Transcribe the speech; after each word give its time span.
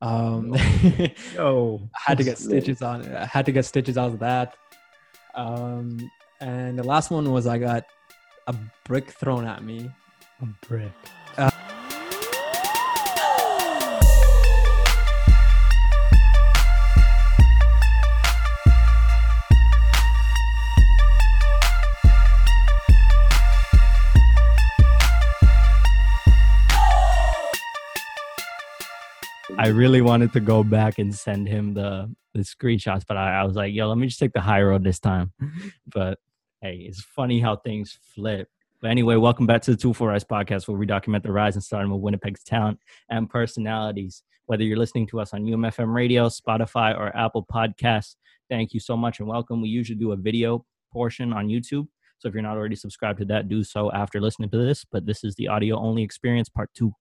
Um, 0.00 0.54
Yo, 1.34 1.80
I 1.94 1.98
had 2.10 2.18
to 2.18 2.24
get 2.24 2.38
stitches 2.38 2.82
on. 2.82 3.12
I 3.14 3.26
had 3.26 3.46
to 3.46 3.52
get 3.52 3.64
stitches 3.64 3.98
out 3.98 4.12
of 4.12 4.18
that. 4.20 4.54
Um, 5.34 5.98
and 6.40 6.78
the 6.78 6.84
last 6.84 7.10
one 7.10 7.30
was 7.32 7.46
I 7.46 7.58
got 7.58 7.84
a 8.46 8.54
brick 8.84 9.10
thrown 9.10 9.44
at 9.46 9.62
me. 9.62 9.90
a 10.42 10.46
brick. 10.66 10.92
I 29.68 29.70
really 29.70 30.00
wanted 30.00 30.32
to 30.32 30.40
go 30.40 30.64
back 30.64 30.98
and 30.98 31.14
send 31.14 31.46
him 31.46 31.74
the 31.74 32.10
the 32.32 32.40
screenshots, 32.40 33.04
but 33.06 33.18
I, 33.18 33.40
I 33.40 33.44
was 33.44 33.54
like, 33.54 33.74
yo, 33.74 33.86
let 33.86 33.98
me 33.98 34.06
just 34.06 34.18
take 34.18 34.32
the 34.32 34.40
high 34.40 34.62
road 34.62 34.82
this 34.82 34.98
time. 34.98 35.30
but 35.86 36.18
hey, 36.62 36.86
it's 36.88 37.02
funny 37.02 37.38
how 37.38 37.56
things 37.56 37.98
flip. 38.14 38.48
But 38.80 38.90
anyway, 38.90 39.16
welcome 39.16 39.44
back 39.46 39.60
to 39.62 39.72
the 39.72 39.76
Two 39.76 39.92
Four 39.92 40.10
Ice 40.12 40.24
podcast, 40.24 40.68
where 40.68 40.78
we 40.78 40.86
document 40.86 41.22
the 41.22 41.32
rise 41.32 41.54
and 41.54 41.62
stardom 41.62 41.92
of 41.92 42.00
Winnipeg's 42.00 42.42
talent 42.44 42.78
and 43.10 43.28
personalities. 43.28 44.22
Whether 44.46 44.64
you're 44.64 44.78
listening 44.78 45.06
to 45.08 45.20
us 45.20 45.34
on 45.34 45.44
UMFM 45.44 45.92
Radio, 45.92 46.30
Spotify, 46.30 46.98
or 46.98 47.14
Apple 47.14 47.44
Podcasts, 47.52 48.16
thank 48.48 48.72
you 48.72 48.80
so 48.80 48.96
much 48.96 49.20
and 49.20 49.28
welcome. 49.28 49.60
We 49.60 49.68
usually 49.68 49.98
do 49.98 50.12
a 50.12 50.16
video 50.16 50.64
portion 50.90 51.34
on 51.34 51.48
YouTube. 51.48 51.88
So 52.20 52.28
if 52.28 52.32
you're 52.32 52.42
not 52.42 52.56
already 52.56 52.76
subscribed 52.76 53.18
to 53.18 53.26
that, 53.26 53.50
do 53.50 53.62
so 53.62 53.92
after 53.92 54.18
listening 54.18 54.48
to 54.48 54.64
this. 54.64 54.86
But 54.90 55.04
this 55.04 55.24
is 55.24 55.34
the 55.34 55.48
audio 55.48 55.78
only 55.78 56.02
experience, 56.02 56.48
part 56.48 56.70
two. 56.72 56.94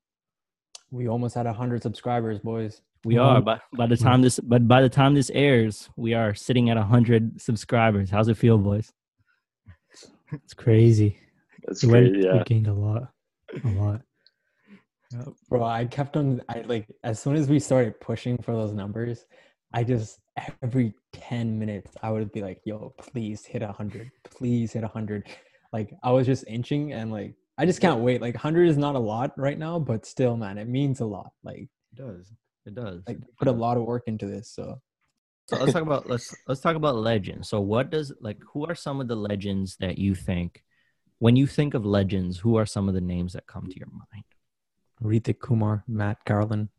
We 0.91 1.07
almost 1.07 1.35
had 1.35 1.45
hundred 1.47 1.83
subscribers, 1.83 2.39
boys. 2.39 2.81
We 3.03 3.15
Well, 3.15 3.25
are, 3.25 3.41
but 3.41 3.61
by 3.75 3.87
the 3.87 3.95
hmm. 3.95 4.03
time 4.03 4.21
this, 4.21 4.39
but 4.39 4.67
by 4.67 4.81
the 4.81 4.89
time 4.89 5.13
this 5.15 5.29
airs, 5.31 5.89
we 5.95 6.13
are 6.13 6.33
sitting 6.33 6.69
at 6.69 6.77
hundred 6.77 7.41
subscribers. 7.41 8.09
How's 8.09 8.27
it 8.27 8.37
feel, 8.37 8.57
boys? 8.57 8.91
It's 10.33 10.53
crazy. 10.53 11.19
That's 11.65 11.83
We 11.83 11.91
went- 11.91 12.11
great. 12.13 12.23
Yeah. 12.25 12.37
We 12.37 12.43
gained 12.43 12.67
a 12.67 12.73
lot. 12.73 13.11
A 13.63 13.67
lot. 13.69 14.01
Bro, 15.49 15.63
I 15.63 15.85
kept 15.85 16.17
on. 16.17 16.41
I 16.49 16.61
like 16.61 16.85
as 17.03 17.19
soon 17.19 17.35
as 17.37 17.47
we 17.47 17.59
started 17.59 17.99
pushing 18.01 18.37
for 18.37 18.53
those 18.53 18.73
numbers, 18.73 19.25
I 19.73 19.83
just 19.85 20.19
every 20.61 20.93
ten 21.13 21.57
minutes 21.57 21.95
I 22.03 22.11
would 22.11 22.29
be 22.33 22.41
like, 22.41 22.59
"Yo, 22.65 22.93
please 22.97 23.45
hit 23.45 23.61
hundred, 23.61 24.11
please 24.25 24.73
hit 24.73 24.83
hundred." 24.83 25.23
Like 25.71 25.93
I 26.03 26.11
was 26.11 26.25
just 26.25 26.43
inching, 26.47 26.91
and 26.91 27.09
like 27.09 27.35
I 27.57 27.65
just 27.65 27.81
can't 27.81 28.01
wait. 28.01 28.21
Like 28.21 28.35
hundred 28.35 28.69
is 28.69 28.77
not 28.77 28.95
a 28.95 28.99
lot 28.99 29.33
right 29.37 29.57
now, 29.57 29.79
but 29.79 30.05
still, 30.05 30.37
man, 30.37 30.57
it 30.57 30.67
means 30.67 30.99
a 30.99 31.05
lot. 31.05 31.31
Like 31.43 31.69
It 31.91 31.95
does. 31.95 32.31
It 32.65 32.75
does. 32.75 33.01
like 33.07 33.19
put 33.37 33.47
a 33.47 33.51
lot 33.51 33.77
of 33.77 33.83
work 33.83 34.03
into 34.07 34.25
this. 34.27 34.49
So 34.51 34.81
So 35.47 35.57
let's 35.57 35.73
talk 35.73 35.81
about 35.81 36.09
let's 36.09 36.35
let's 36.47 36.61
talk 36.61 36.75
about 36.75 36.95
legends. 36.95 37.49
So 37.49 37.59
what 37.61 37.89
does 37.89 38.13
like 38.21 38.37
who 38.53 38.65
are 38.65 38.75
some 38.75 39.01
of 39.01 39.07
the 39.07 39.15
legends 39.15 39.77
that 39.79 39.97
you 39.97 40.13
think 40.13 40.63
when 41.19 41.35
you 41.35 41.47
think 41.47 41.73
of 41.73 41.85
legends, 41.85 42.37
who 42.37 42.57
are 42.57 42.65
some 42.65 42.87
of 42.87 42.93
the 42.93 43.01
names 43.01 43.33
that 43.33 43.47
come 43.47 43.67
to 43.67 43.79
your 43.79 43.89
mind? 43.89 44.25
Ritik 45.01 45.39
Kumar, 45.39 45.83
Matt 45.87 46.23
Garland. 46.25 46.69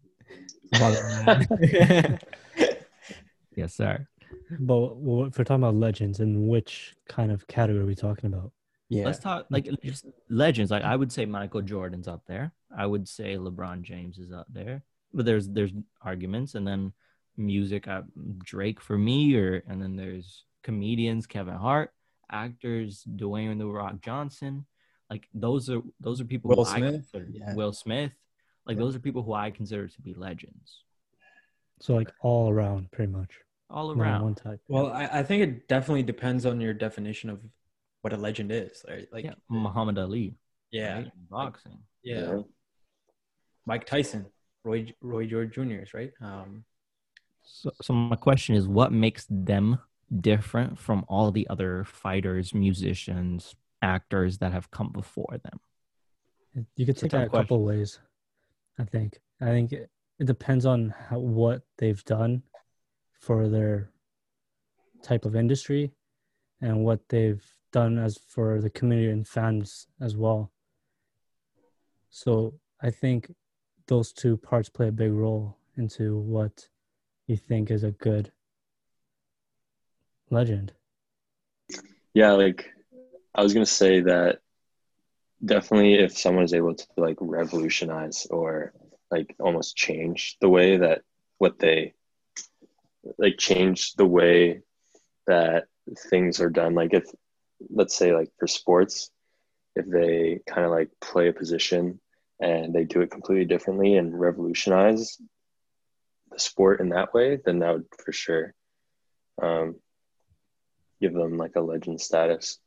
Yes, 3.58 3.74
sir. 3.74 4.06
But 4.60 4.98
well, 4.98 5.26
if 5.26 5.36
we're 5.36 5.42
talking 5.42 5.64
about 5.64 5.74
legends, 5.74 6.20
in 6.20 6.46
which 6.46 6.94
kind 7.08 7.32
of 7.32 7.46
category 7.48 7.82
are 7.82 7.86
we 7.86 7.96
talking 7.96 8.32
about? 8.32 8.52
Yeah, 8.88 9.04
Let's 9.04 9.18
talk 9.18 9.46
like 9.50 9.68
just 9.84 10.06
legends. 10.28 10.70
Like 10.70 10.82
I 10.84 10.96
would 10.96 11.12
say 11.12 11.26
Michael 11.26 11.62
Jordan's 11.62 12.08
up 12.08 12.22
there. 12.26 12.52
I 12.76 12.86
would 12.86 13.08
say 13.08 13.36
LeBron 13.36 13.82
James 13.82 14.18
is 14.18 14.32
up 14.32 14.46
there. 14.50 14.82
But 15.12 15.24
there's 15.26 15.48
there's 15.48 15.72
arguments 16.02 16.54
and 16.54 16.66
then 16.66 16.92
music 17.36 17.86
uh, 17.88 18.02
Drake 18.44 18.80
for 18.80 18.96
me 18.98 19.36
or 19.36 19.62
and 19.68 19.80
then 19.82 19.96
there's 19.96 20.44
comedians 20.62 21.26
Kevin 21.26 21.54
Hart, 21.54 21.92
actors 22.30 23.04
Dwayne 23.16 23.58
the 23.58 23.66
Rock 23.66 24.00
Johnson. 24.00 24.66
Like 25.10 25.28
those 25.34 25.70
are 25.70 25.80
those 26.00 26.20
are 26.20 26.24
people 26.26 26.48
Will 26.50 26.64
who 26.64 26.70
I 26.70 26.76
Smith? 26.78 26.92
consider 26.94 27.28
Yeah. 27.32 27.54
Will 27.54 27.72
Smith. 27.72 28.12
Like 28.66 28.76
Yeah. 28.76 28.82
those 28.84 28.96
are 28.96 29.00
people 29.00 29.22
who 29.22 29.32
I 29.32 29.50
consider 29.50 29.88
to 29.88 30.00
be 30.02 30.14
legends. 30.14 30.82
So 31.80 31.94
like 31.94 32.12
all 32.20 32.50
around, 32.50 32.90
pretty 32.90 33.12
much. 33.12 33.30
All 33.70 33.92
around. 33.92 34.22
one 34.22 34.34
type. 34.34 34.60
Well, 34.68 34.86
I, 34.92 35.06
I 35.20 35.22
think 35.22 35.42
it 35.42 35.68
definitely 35.68 36.02
depends 36.02 36.44
on 36.46 36.60
your 36.60 36.72
definition 36.72 37.28
of 37.30 37.40
what 38.02 38.12
a 38.12 38.16
legend 38.16 38.52
is. 38.52 38.84
Right? 38.88 39.08
Like, 39.12 39.24
yeah, 39.24 39.34
Muhammad 39.48 39.98
Ali. 39.98 40.34
yeah, 40.70 40.94
right? 40.94 41.12
Boxing. 41.30 41.78
yeah. 42.02 42.38
Mike 43.66 43.84
Tyson, 43.84 44.26
Roy 44.64 44.92
Roy 45.00 45.26
Jones 45.26 45.54
Jr.'s 45.54 45.92
right. 45.94 46.12
Um, 46.20 46.64
So, 47.42 47.70
so 47.82 47.92
my 47.92 48.16
question 48.16 48.54
is, 48.56 48.66
what 48.66 48.92
makes 48.92 49.26
them 49.30 49.78
different 50.20 50.78
from 50.78 51.04
all 51.08 51.30
the 51.32 51.46
other 51.48 51.84
fighters, 51.84 52.54
musicians, 52.54 53.56
actors 53.82 54.38
that 54.38 54.52
have 54.52 54.70
come 54.70 54.90
before 54.92 55.38
them? 55.42 55.60
You 56.76 56.86
could 56.86 56.96
take 56.96 57.10
that 57.12 57.20
a 57.20 57.24
tough 57.24 57.32
couple 57.32 57.64
ways. 57.64 58.00
I 58.78 58.84
think. 58.84 59.20
I 59.40 59.46
think 59.46 59.72
it, 59.72 59.90
it 60.18 60.26
depends 60.26 60.64
on 60.66 60.94
how, 61.08 61.18
what 61.18 61.62
they've 61.78 62.04
done 62.04 62.42
for 63.20 63.48
their 63.48 63.90
type 65.02 65.24
of 65.24 65.36
industry, 65.36 65.92
and 66.60 66.84
what 66.84 67.00
they've 67.08 67.44
done 67.72 67.98
as 67.98 68.18
for 68.28 68.60
the 68.60 68.70
community 68.70 69.10
and 69.10 69.26
fans 69.26 69.86
as 70.00 70.16
well. 70.16 70.52
So 72.10 72.54
I 72.80 72.90
think 72.90 73.32
those 73.86 74.12
two 74.12 74.36
parts 74.36 74.68
play 74.68 74.88
a 74.88 74.92
big 74.92 75.12
role 75.12 75.56
into 75.76 76.18
what 76.18 76.68
you 77.26 77.36
think 77.36 77.70
is 77.70 77.84
a 77.84 77.92
good 77.92 78.32
legend. 80.30 80.72
Yeah, 82.14 82.32
like 82.32 82.70
I 83.34 83.42
was 83.42 83.52
gonna 83.52 83.66
say 83.66 84.00
that 84.00 84.40
definitely 85.44 85.94
if 85.94 86.18
someone 86.18 86.44
is 86.44 86.54
able 86.54 86.74
to 86.74 86.86
like 86.96 87.16
revolutionize 87.20 88.26
or 88.30 88.72
like 89.10 89.34
almost 89.38 89.76
change 89.76 90.36
the 90.40 90.48
way 90.48 90.76
that 90.78 91.02
what 91.38 91.58
they 91.58 91.94
like 93.16 93.38
change 93.38 93.94
the 93.94 94.06
way 94.06 94.60
that 95.26 95.66
things 96.10 96.40
are 96.40 96.50
done. 96.50 96.74
Like 96.74 96.92
if 96.92 97.04
let's 97.70 97.96
say 97.96 98.14
like 98.14 98.30
for 98.38 98.46
sports, 98.46 99.10
if 99.76 99.86
they 99.86 100.40
kind 100.46 100.64
of 100.64 100.72
like 100.72 100.90
play 101.00 101.28
a 101.28 101.32
position 101.32 102.00
and 102.40 102.74
they 102.74 102.84
do 102.84 103.00
it 103.00 103.10
completely 103.10 103.44
differently 103.44 103.96
and 103.96 104.18
revolutionize 104.18 105.18
the 106.30 106.38
sport 106.38 106.80
in 106.80 106.90
that 106.90 107.14
way, 107.14 107.38
then 107.44 107.60
that 107.60 107.72
would 107.72 107.86
for 108.04 108.12
sure 108.12 108.54
um, 109.42 109.76
give 111.00 111.14
them 111.14 111.36
like 111.38 111.56
a 111.56 111.60
legend 111.60 112.00
status. 112.00 112.58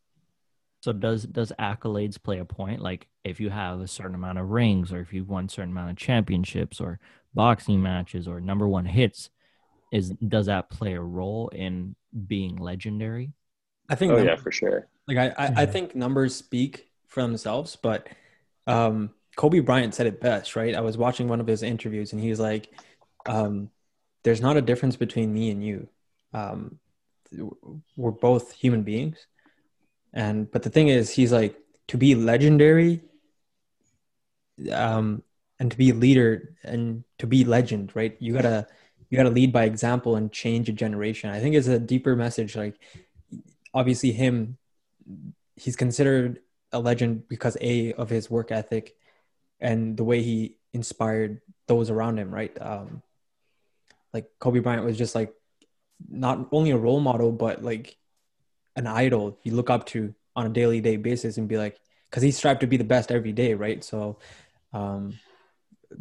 So 0.81 0.93
does 0.93 1.23
does 1.23 1.53
accolades 1.59 2.21
play 2.21 2.39
a 2.39 2.45
point? 2.45 2.81
Like 2.81 3.07
if 3.23 3.39
you 3.39 3.49
have 3.51 3.81
a 3.81 3.87
certain 3.87 4.15
amount 4.15 4.39
of 4.39 4.49
rings, 4.49 4.91
or 4.91 4.99
if 4.99 5.13
you've 5.13 5.29
won 5.29 5.45
a 5.45 5.49
certain 5.49 5.71
amount 5.71 5.91
of 5.91 5.97
championships, 5.97 6.81
or 6.81 6.99
boxing 7.33 7.81
matches, 7.81 8.27
or 8.27 8.41
number 8.41 8.67
one 8.67 8.85
hits, 8.85 9.29
is 9.91 10.09
does 10.27 10.47
that 10.47 10.71
play 10.71 10.93
a 10.93 11.01
role 11.01 11.49
in 11.49 11.95
being 12.27 12.55
legendary? 12.55 13.31
I 13.89 13.95
think 13.95 14.13
Oh 14.13 14.17
num- 14.17 14.27
yeah, 14.27 14.35
for 14.35 14.51
sure. 14.51 14.87
like 15.07 15.17
I, 15.17 15.27
I, 15.37 15.53
I 15.63 15.65
think 15.65 15.95
numbers 15.95 16.35
speak 16.35 16.89
for 17.07 17.21
themselves, 17.21 17.75
but 17.75 18.07
um, 18.67 19.11
Kobe 19.35 19.59
Bryant 19.59 19.93
said 19.93 20.07
it 20.07 20.21
best, 20.21 20.55
right? 20.55 20.75
I 20.75 20.81
was 20.81 20.97
watching 20.97 21.27
one 21.27 21.41
of 21.41 21.47
his 21.47 21.63
interviews 21.63 22.13
and 22.13 22.21
he's 22.21 22.39
like, 22.39 22.69
um, 23.25 23.69
there's 24.23 24.41
not 24.41 24.57
a 24.57 24.61
difference 24.61 24.95
between 24.95 25.33
me 25.33 25.49
and 25.51 25.63
you. 25.63 25.89
Um, 26.33 26.79
we're 27.95 28.11
both 28.11 28.53
human 28.53 28.83
beings. 28.83 29.25
And, 30.13 30.49
but 30.51 30.63
the 30.63 30.69
thing 30.69 30.89
is, 30.89 31.09
he's 31.09 31.31
like, 31.31 31.57
to 31.87 31.97
be 31.97 32.15
legendary, 32.15 33.01
um, 34.71 35.23
and 35.59 35.71
to 35.71 35.77
be 35.77 35.89
a 35.89 35.93
leader 35.93 36.55
and 36.63 37.03
to 37.19 37.27
be 37.27 37.43
legend, 37.43 37.91
right? 37.95 38.15
You 38.19 38.33
gotta, 38.33 38.67
you 39.09 39.17
gotta 39.17 39.29
lead 39.29 39.51
by 39.51 39.63
example 39.65 40.15
and 40.15 40.31
change 40.31 40.69
a 40.69 40.73
generation. 40.73 41.29
I 41.29 41.39
think 41.39 41.55
it's 41.55 41.67
a 41.67 41.79
deeper 41.79 42.15
message. 42.15 42.55
Like, 42.55 42.79
obviously, 43.73 44.11
him, 44.11 44.57
he's 45.55 45.75
considered 45.75 46.39
a 46.71 46.79
legend 46.79 47.27
because 47.27 47.57
a 47.61 47.93
of 47.93 48.09
his 48.09 48.29
work 48.29 48.51
ethic 48.51 48.95
and 49.59 49.97
the 49.97 50.03
way 50.03 50.21
he 50.21 50.55
inspired 50.73 51.41
those 51.67 51.89
around 51.89 52.17
him 52.17 52.33
right? 52.33 52.55
Um 52.61 53.01
like 54.13 54.29
kobe 54.39 54.59
bryant 54.59 54.85
was 54.85 54.97
just 54.97 55.15
like 55.15 55.33
not 56.09 56.47
only 56.51 56.71
a 56.71 56.77
role 56.77 56.99
model 56.99 57.31
but 57.31 57.63
like 57.63 57.97
an 58.75 58.87
idol 58.87 59.37
you 59.43 59.53
look 59.53 59.69
up 59.69 59.85
to 59.85 60.13
on 60.35 60.45
a 60.45 60.49
daily 60.49 60.81
day 60.81 60.97
basis 60.97 61.37
and 61.37 61.47
be 61.47 61.57
like 61.57 61.79
because 62.09 62.23
he 62.23 62.31
strived 62.31 62.61
to 62.61 62.67
be 62.67 62.77
the 62.77 62.83
best 62.83 63.11
every 63.11 63.31
day 63.31 63.53
right? 63.53 63.83
So 63.83 64.17
um 64.73 65.19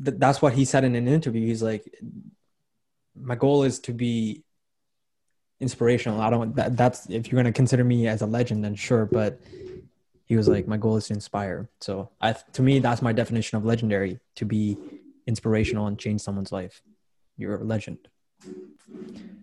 th- 0.05 0.19
that's 0.19 0.41
what 0.41 0.55
he 0.55 0.65
said 0.65 0.85
in 0.85 0.95
an 0.95 1.09
interview. 1.09 1.47
He's 1.47 1.63
like 1.63 1.93
my 3.15 3.35
goal 3.35 3.65
is 3.65 3.81
to 3.81 3.93
be 3.93 4.45
inspirational 5.61 6.21
i 6.21 6.31
don't 6.31 6.55
that, 6.57 6.77
that's 6.77 7.09
if 7.11 7.31
you're 7.31 7.43
to 7.43 7.53
consider 7.53 7.85
me 7.85 8.07
as 8.07 8.23
a 8.23 8.27
legend 8.27 8.65
then 8.65 8.75
sure 8.75 9.07
but 9.07 9.41
he 10.25 10.37
was 10.37 10.49
like 10.49 10.67
my 10.67 10.77
goal 10.77 10.97
is 10.97 11.07
to 11.07 11.15
inspire 11.15 11.69
so 11.81 12.09
i 12.21 12.33
to 12.33 12.63
me 12.63 12.79
that's 12.79 13.03
my 13.03 13.13
definition 13.13 13.59
of 13.59 13.65
legendary 13.65 14.19
to 14.35 14.45
be 14.45 14.77
inspirational 15.27 15.87
and 15.87 15.99
change 15.99 16.21
someone's 16.21 16.51
life 16.51 16.83
you're 17.41 17.57
a 17.57 17.65
legend. 17.65 17.99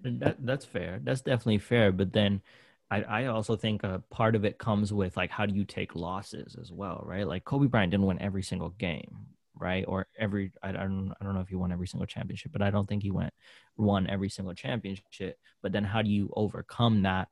That, 0.03 0.37
that's 0.45 0.65
fair. 0.65 1.01
That's 1.03 1.21
definitely 1.21 1.57
fair. 1.57 1.91
But 1.91 2.13
then 2.13 2.41
I, 2.89 3.01
I 3.01 3.25
also 3.25 3.55
think 3.55 3.83
a 3.83 4.03
part 4.09 4.35
of 4.35 4.45
it 4.45 4.59
comes 4.59 4.93
with 4.93 5.17
like 5.17 5.31
how 5.31 5.45
do 5.45 5.53
you 5.53 5.65
take 5.65 5.95
losses 5.95 6.55
as 6.61 6.71
well, 6.71 7.03
right? 7.05 7.27
Like 7.27 7.43
Kobe 7.43 7.67
Bryant 7.67 7.91
didn't 7.91 8.05
win 8.05 8.21
every 8.21 8.43
single 8.43 8.69
game, 8.69 9.25
right? 9.59 9.85
Or 9.87 10.07
every 10.17 10.51
I 10.61 10.71
don't 10.71 11.13
I 11.19 11.23
don't 11.23 11.33
know 11.33 11.41
if 11.41 11.49
he 11.49 11.55
won 11.55 11.71
every 11.71 11.87
single 11.87 12.07
championship, 12.07 12.51
but 12.51 12.61
I 12.61 12.69
don't 12.69 12.87
think 12.87 13.03
he 13.03 13.11
went 13.11 13.33
won 13.75 14.07
every 14.07 14.29
single 14.29 14.53
championship. 14.53 15.37
But 15.61 15.71
then 15.71 15.83
how 15.83 16.01
do 16.01 16.09
you 16.09 16.31
overcome 16.35 17.03
that 17.03 17.29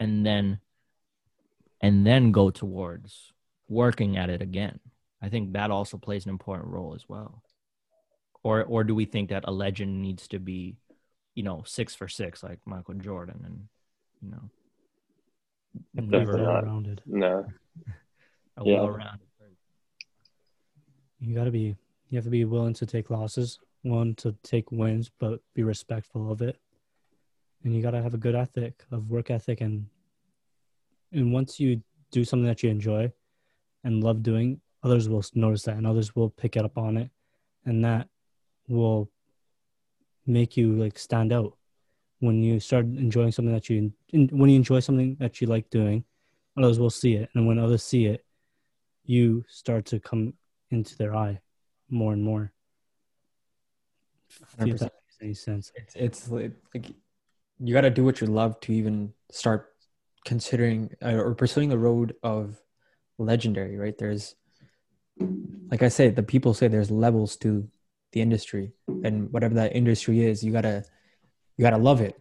and 0.00 0.24
then 0.24 0.60
and 1.80 2.06
then 2.06 2.32
go 2.32 2.50
towards 2.50 3.32
working 3.68 4.16
at 4.16 4.30
it 4.30 4.42
again? 4.42 4.80
I 5.22 5.28
think 5.28 5.52
that 5.52 5.70
also 5.70 5.98
plays 5.98 6.24
an 6.24 6.30
important 6.30 6.68
role 6.68 6.94
as 6.94 7.08
well. 7.08 7.42
Or 8.42 8.64
or 8.64 8.84
do 8.84 8.94
we 8.94 9.04
think 9.04 9.30
that 9.30 9.44
a 9.46 9.52
legend 9.52 10.00
needs 10.02 10.28
to 10.28 10.38
be, 10.38 10.76
you 11.34 11.42
know, 11.42 11.62
six 11.66 11.94
for 11.94 12.08
six 12.08 12.42
like 12.42 12.60
Michael 12.64 12.94
Jordan 12.94 13.42
and 13.44 13.68
you 14.22 14.30
know 14.30 14.50
not. 16.44 16.64
rounded. 16.64 17.02
No. 17.06 17.46
a 18.56 18.64
Yeah. 18.64 18.80
well-rounded 18.80 19.27
You 21.20 21.34
gotta 21.34 21.50
be 21.50 21.76
you 22.08 22.16
have 22.16 22.24
to 22.24 22.30
be 22.30 22.44
willing 22.44 22.74
to 22.74 22.86
take 22.86 23.10
losses, 23.10 23.58
willing 23.84 24.14
to 24.16 24.34
take 24.42 24.72
wins, 24.72 25.10
but 25.18 25.40
be 25.54 25.62
respectful 25.62 26.30
of 26.32 26.40
it. 26.42 26.58
And 27.64 27.74
you 27.74 27.82
gotta 27.82 28.02
have 28.02 28.14
a 28.14 28.18
good 28.18 28.34
ethic 28.34 28.84
of 28.90 29.10
work 29.10 29.30
ethic 29.30 29.60
and 29.60 29.86
and 31.12 31.32
once 31.32 31.58
you 31.58 31.82
do 32.10 32.24
something 32.24 32.46
that 32.46 32.62
you 32.62 32.70
enjoy 32.70 33.10
and 33.84 34.04
love 34.04 34.22
doing, 34.22 34.60
others 34.82 35.08
will 35.08 35.24
notice 35.34 35.62
that 35.62 35.76
and 35.76 35.86
others 35.86 36.14
will 36.14 36.30
pick 36.30 36.56
it 36.56 36.64
up 36.64 36.76
on 36.76 36.96
it. 36.96 37.10
And 37.64 37.84
that 37.84 38.08
will 38.68 39.10
make 40.26 40.56
you 40.56 40.72
like 40.72 40.98
stand 40.98 41.32
out. 41.32 41.56
When 42.20 42.42
you 42.42 42.60
start 42.60 42.84
enjoying 42.84 43.32
something 43.32 43.54
that 43.54 43.70
you 43.70 43.92
when 44.12 44.50
you 44.50 44.56
enjoy 44.56 44.80
something 44.80 45.16
that 45.20 45.40
you 45.40 45.46
like 45.46 45.70
doing 45.70 46.04
others 46.56 46.78
will 46.78 46.90
see 46.90 47.14
it. 47.14 47.28
And 47.34 47.46
when 47.46 47.58
others 47.58 47.82
see 47.82 48.06
it 48.06 48.24
you 49.04 49.44
start 49.48 49.86
to 49.86 49.98
come 49.98 50.34
into 50.70 50.96
their 50.96 51.14
eye 51.14 51.40
more 51.88 52.12
and 52.12 52.22
more 52.22 52.52
if 54.58 54.78
that 54.78 54.92
makes 54.92 55.16
any 55.22 55.34
sense 55.34 55.72
It's 55.74 55.94
it's 55.96 56.28
like 56.28 56.92
you 57.60 57.74
got 57.74 57.82
to 57.82 57.90
do 57.90 58.04
what 58.04 58.20
you 58.20 58.26
love 58.26 58.60
to 58.60 58.72
even 58.72 59.12
start 59.30 59.74
considering 60.24 60.90
uh, 61.02 61.14
or 61.14 61.34
pursuing 61.34 61.68
the 61.68 61.78
road 61.78 62.14
of 62.22 62.60
legendary, 63.18 63.76
right? 63.76 63.96
There's 63.96 64.34
like 65.70 65.82
I 65.82 65.88
say, 65.88 66.10
the 66.10 66.22
people 66.22 66.54
say 66.54 66.68
there's 66.68 66.90
levels 66.90 67.36
to 67.38 67.68
the 68.12 68.20
industry, 68.20 68.72
and 69.04 69.30
whatever 69.32 69.54
that 69.54 69.74
industry 69.74 70.24
is, 70.24 70.42
you 70.42 70.52
gotta 70.52 70.84
you 71.56 71.62
gotta 71.62 71.78
love 71.78 72.00
it 72.00 72.18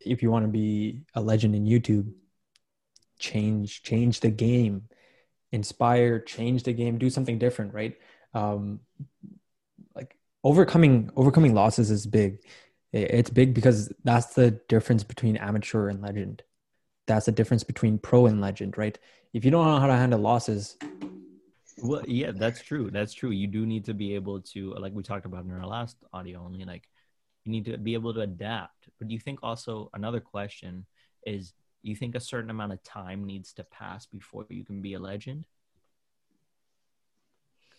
if 0.00 0.22
you 0.22 0.30
want 0.30 0.44
to 0.44 0.50
be 0.50 1.02
a 1.14 1.20
legend 1.20 1.54
in 1.54 1.64
YouTube. 1.64 2.10
Change 3.18 3.82
change 3.82 4.20
the 4.20 4.30
game, 4.30 4.88
inspire, 5.52 6.18
change 6.18 6.64
the 6.64 6.72
game, 6.72 6.98
do 6.98 7.10
something 7.10 7.38
different, 7.38 7.74
right? 7.74 7.94
Um, 8.34 8.80
like 9.94 10.16
overcoming 10.42 11.10
overcoming 11.16 11.54
losses 11.54 11.90
is 11.90 12.06
big. 12.06 12.38
It's 12.92 13.30
big 13.30 13.54
because 13.54 13.92
that's 14.04 14.34
the 14.34 14.50
difference 14.68 15.04
between 15.04 15.36
amateur 15.36 15.88
and 15.88 16.02
legend. 16.02 16.42
That's 17.06 17.26
the 17.26 17.32
difference 17.32 17.64
between 17.64 17.98
pro 17.98 18.26
and 18.26 18.40
legend, 18.40 18.76
right? 18.76 18.98
If 19.32 19.44
you 19.44 19.50
don't 19.50 19.66
know 19.66 19.80
how 19.80 19.86
to 19.86 19.94
handle 19.94 20.20
losses, 20.20 20.76
Well, 21.82 22.02
yeah, 22.06 22.32
that's 22.32 22.60
true. 22.62 22.90
That's 22.90 23.12
true. 23.12 23.30
You 23.30 23.46
do 23.46 23.66
need 23.66 23.84
to 23.86 23.94
be 23.94 24.14
able 24.14 24.40
to, 24.52 24.74
like 24.74 24.92
we 24.92 25.02
talked 25.02 25.26
about 25.26 25.44
in 25.44 25.50
our 25.50 25.66
last 25.66 25.96
audio 26.12 26.40
only, 26.44 26.64
like 26.64 26.88
you 27.44 27.50
need 27.50 27.64
to 27.64 27.78
be 27.78 27.94
able 27.94 28.14
to 28.14 28.20
adapt. 28.20 28.88
But 28.98 29.08
do 29.08 29.14
you 29.14 29.20
think 29.20 29.40
also 29.42 29.90
another 29.94 30.20
question 30.20 30.86
is 31.26 31.54
you 31.82 31.96
think 31.96 32.14
a 32.14 32.20
certain 32.20 32.50
amount 32.50 32.72
of 32.72 32.82
time 32.82 33.24
needs 33.24 33.52
to 33.54 33.64
pass 33.64 34.06
before 34.06 34.46
you 34.48 34.64
can 34.64 34.80
be 34.82 34.94
a 34.94 34.98
legend? 34.98 35.44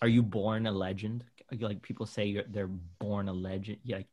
Are 0.01 0.07
you 0.07 0.21
born 0.21 0.67
a 0.67 0.71
legend? 0.71 1.23
Like 1.59 1.81
people 1.81 2.05
say 2.05 2.25
you're, 2.25 2.43
they're 2.49 2.67
born 2.67 3.29
a 3.29 3.33
legend. 3.33 3.77
Yeah, 3.83 3.97
like 3.97 4.07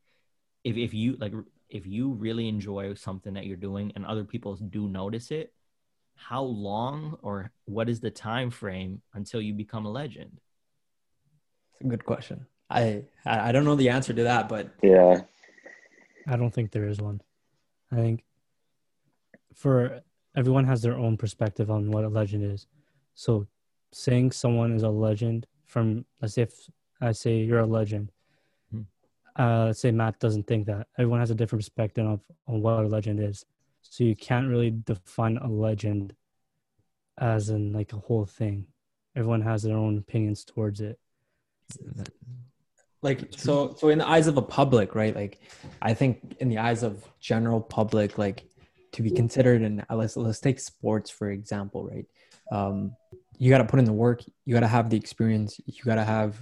if, 0.63 0.77
if 0.77 0.93
you 0.93 1.17
like 1.17 1.33
if 1.69 1.85
you 1.85 2.11
really 2.13 2.47
enjoy 2.47 2.93
something 2.93 3.33
that 3.33 3.45
you're 3.45 3.57
doing 3.57 3.91
and 3.95 4.05
other 4.05 4.23
people 4.23 4.55
do 4.55 4.87
notice 4.87 5.31
it, 5.31 5.53
how 6.15 6.43
long 6.43 7.17
or 7.21 7.51
what 7.65 7.89
is 7.89 7.99
the 7.99 8.11
time 8.11 8.51
frame 8.51 9.01
until 9.13 9.41
you 9.41 9.53
become 9.53 9.85
a 9.85 9.91
legend? 9.91 10.39
it's 11.73 11.81
a 11.81 11.89
good 11.89 12.05
question. 12.05 12.45
I 12.69 13.03
I 13.25 13.49
I 13.49 13.51
don't 13.51 13.65
know 13.65 13.75
the 13.75 13.89
answer 13.89 14.13
to 14.13 14.23
that, 14.23 14.47
but 14.47 14.69
Yeah. 14.81 15.21
i 16.27 16.35
don't 16.37 16.53
think 16.53 16.71
there 16.71 16.87
is 16.87 17.01
one 17.01 17.19
i 17.91 17.95
think 17.95 18.23
for 19.53 20.01
everyone 20.35 20.65
has 20.65 20.81
their 20.81 20.97
own 20.97 21.17
perspective 21.17 21.69
on 21.69 21.91
what 21.91 22.03
a 22.03 22.09
legend 22.09 22.43
is. 22.43 22.67
So 23.13 23.47
saying 23.91 24.31
someone 24.31 24.73
is 24.73 24.83
a 24.83 24.89
legend 24.89 25.47
from 25.65 26.05
let's 26.21 26.35
say 26.35 26.43
if 26.43 26.69
i 27.01 27.11
say 27.11 27.37
you're 27.37 27.59
a 27.59 27.65
legend 27.65 28.11
Hmm. 28.71 28.81
uh 29.37 29.65
let's 29.65 29.79
say 29.79 29.91
matt 29.91 30.19
doesn't 30.19 30.47
think 30.47 30.65
that. 30.67 30.87
Everyone 30.97 31.19
has 31.19 31.31
a 31.31 31.35
different 31.35 31.61
perspective 31.61 32.05
of 32.05 32.21
on 32.47 32.61
what 32.61 32.83
a 32.83 32.87
legend 32.87 33.19
is. 33.19 33.45
So 33.81 34.03
you 34.03 34.15
can't 34.15 34.47
really 34.47 34.71
define 34.71 35.37
a 35.37 35.47
legend 35.47 36.15
as 37.17 37.49
in 37.49 37.73
like 37.73 37.91
a 37.93 37.97
whole 37.97 38.25
thing. 38.25 38.67
Everyone 39.15 39.41
has 39.41 39.63
their 39.63 39.75
own 39.75 39.97
opinions 39.97 40.45
towards 40.45 40.79
it. 40.79 40.97
Like 43.01 43.29
so 43.35 43.75
so 43.77 43.89
in 43.89 43.97
the 43.97 44.07
eyes 44.07 44.27
of 44.27 44.37
a 44.37 44.41
public 44.41 44.95
right? 44.95 45.15
Like 45.15 45.41
i 45.81 45.93
think 45.93 46.37
in 46.39 46.47
the 46.47 46.59
eyes 46.59 46.83
of 46.83 47.03
general 47.19 47.59
public 47.59 48.17
like 48.17 48.43
to 48.93 49.01
be 49.01 49.11
considered 49.11 49.61
and 49.61 49.85
let's 49.89 50.17
let's 50.17 50.39
take 50.39 50.59
sports 50.59 51.09
for 51.09 51.31
example 51.31 51.87
right 51.87 52.05
um 52.51 52.95
you 53.37 53.49
got 53.49 53.59
to 53.59 53.65
put 53.65 53.79
in 53.79 53.85
the 53.85 53.93
work 53.93 54.21
you 54.45 54.53
got 54.53 54.61
to 54.61 54.67
have 54.67 54.89
the 54.89 54.97
experience 54.97 55.59
you 55.65 55.83
got 55.83 55.95
to 55.95 56.03
have 56.03 56.35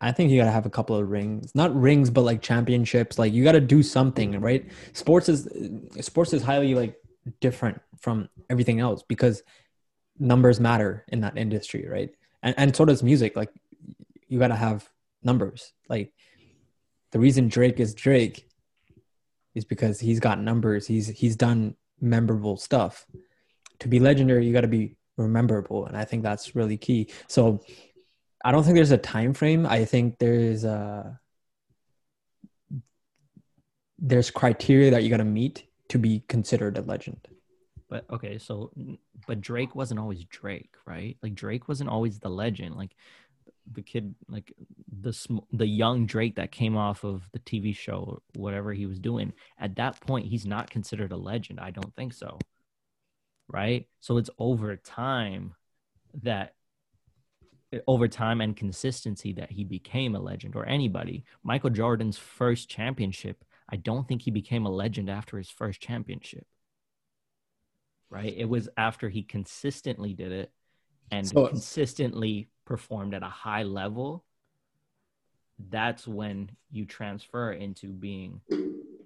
i 0.00 0.10
think 0.10 0.30
you 0.30 0.38
got 0.38 0.46
to 0.46 0.50
have 0.50 0.66
a 0.66 0.70
couple 0.70 0.96
of 0.96 1.08
rings 1.08 1.54
not 1.54 1.74
rings 1.74 2.10
but 2.10 2.22
like 2.22 2.42
championships 2.42 3.18
like 3.18 3.32
you 3.32 3.44
got 3.44 3.52
to 3.52 3.60
do 3.60 3.82
something 3.82 4.40
right 4.40 4.68
sports 4.92 5.28
is 5.28 5.48
sports 6.00 6.32
is 6.32 6.42
highly 6.42 6.74
like 6.74 6.96
different 7.40 7.80
from 8.00 8.28
everything 8.50 8.80
else 8.80 9.02
because 9.02 9.42
numbers 10.18 10.58
matter 10.58 11.04
in 11.08 11.20
that 11.20 11.36
industry 11.36 11.86
right 11.88 12.10
and, 12.42 12.54
and 12.58 12.76
so 12.76 12.84
does 12.84 13.02
music 13.02 13.36
like 13.36 13.50
you 14.28 14.38
got 14.38 14.48
to 14.48 14.56
have 14.56 14.88
numbers. 15.22 15.72
Like 15.88 16.12
the 17.12 17.18
reason 17.18 17.48
Drake 17.48 17.80
is 17.80 17.94
Drake 17.94 18.45
is 19.56 19.64
because 19.64 19.98
he's 19.98 20.20
got 20.20 20.38
numbers. 20.38 20.86
He's 20.86 21.08
he's 21.08 21.34
done 21.34 21.74
memorable 22.00 22.58
stuff. 22.58 23.06
To 23.80 23.88
be 23.88 23.98
legendary, 23.98 24.46
you 24.46 24.52
got 24.52 24.60
to 24.60 24.68
be 24.68 24.96
rememberable, 25.16 25.86
and 25.86 25.96
I 25.96 26.04
think 26.04 26.22
that's 26.22 26.54
really 26.54 26.76
key. 26.76 27.10
So 27.26 27.64
I 28.44 28.52
don't 28.52 28.62
think 28.62 28.76
there's 28.76 28.92
a 28.92 28.98
time 28.98 29.32
frame. 29.32 29.66
I 29.66 29.86
think 29.86 30.18
there's 30.18 30.64
a 30.64 31.18
there's 33.98 34.30
criteria 34.30 34.90
that 34.90 35.02
you 35.02 35.10
got 35.10 35.16
to 35.16 35.24
meet 35.24 35.64
to 35.88 35.98
be 35.98 36.22
considered 36.28 36.76
a 36.76 36.82
legend. 36.82 37.26
But 37.88 38.04
okay, 38.10 38.36
so 38.36 38.72
but 39.26 39.40
Drake 39.40 39.74
wasn't 39.74 40.00
always 40.00 40.24
Drake, 40.24 40.74
right? 40.84 41.16
Like 41.22 41.34
Drake 41.34 41.66
wasn't 41.66 41.88
always 41.88 42.18
the 42.18 42.28
legend. 42.28 42.74
Like 42.74 42.94
the 43.72 43.82
kid, 43.82 44.14
like 44.28 44.52
the 45.00 45.12
sm- 45.12 45.38
the 45.52 45.66
young 45.66 46.06
Drake 46.06 46.36
that 46.36 46.52
came 46.52 46.76
off 46.76 47.04
of 47.04 47.28
the 47.32 47.38
TV 47.40 47.74
show, 47.74 48.04
or 48.08 48.40
whatever 48.40 48.72
he 48.72 48.86
was 48.86 48.98
doing. 48.98 49.32
At 49.58 49.76
that 49.76 50.00
point, 50.00 50.26
he's 50.26 50.46
not 50.46 50.70
considered 50.70 51.12
a 51.12 51.16
legend. 51.16 51.60
I 51.60 51.70
don't 51.70 51.94
think 51.94 52.12
so. 52.12 52.38
Right. 53.48 53.86
So 54.00 54.16
it's 54.16 54.30
over 54.38 54.76
time 54.76 55.54
that 56.22 56.54
eh, 57.72 57.78
over 57.86 58.08
time 58.08 58.40
and 58.40 58.56
consistency 58.56 59.32
that 59.34 59.50
he 59.50 59.64
became 59.64 60.14
a 60.14 60.20
legend 60.20 60.56
or 60.56 60.66
anybody. 60.66 61.24
Michael 61.44 61.70
Jordan's 61.70 62.18
first 62.18 62.68
championship, 62.68 63.44
I 63.68 63.76
don't 63.76 64.06
think 64.08 64.22
he 64.22 64.30
became 64.30 64.66
a 64.66 64.70
legend 64.70 65.08
after 65.10 65.38
his 65.38 65.50
first 65.50 65.80
championship. 65.80 66.46
Right? 68.10 68.34
It 68.36 68.48
was 68.48 68.68
after 68.76 69.08
he 69.08 69.22
consistently 69.22 70.12
did 70.14 70.32
it 70.32 70.52
and 71.10 71.26
So- 71.28 71.48
consistently 71.48 72.48
performed 72.66 73.14
at 73.14 73.22
a 73.22 73.28
high 73.28 73.62
level. 73.62 74.24
That's 75.70 76.06
when 76.06 76.50
you 76.70 76.84
transfer 76.84 77.52
into 77.52 77.88
being 77.88 78.42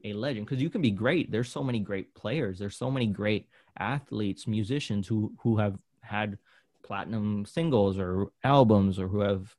a 0.03 0.13
legend 0.13 0.47
because 0.47 0.61
you 0.61 0.71
can 0.71 0.83
be 0.83 0.91
great. 0.91 1.31
There's 1.31 1.49
so 1.49 1.63
many 1.63 1.79
great 1.79 2.13
players. 2.15 2.59
There's 2.59 2.77
so 2.77 2.91
many 2.91 3.07
great 3.07 3.47
athletes, 3.79 4.49
musicians 4.49 5.07
who 5.07 5.33
who 5.39 5.59
have 5.59 5.79
had 6.01 6.39
platinum 6.83 7.45
singles 7.47 7.99
or 7.99 8.33
albums 8.43 8.99
or 8.99 9.07
who 9.07 9.21
have 9.21 9.55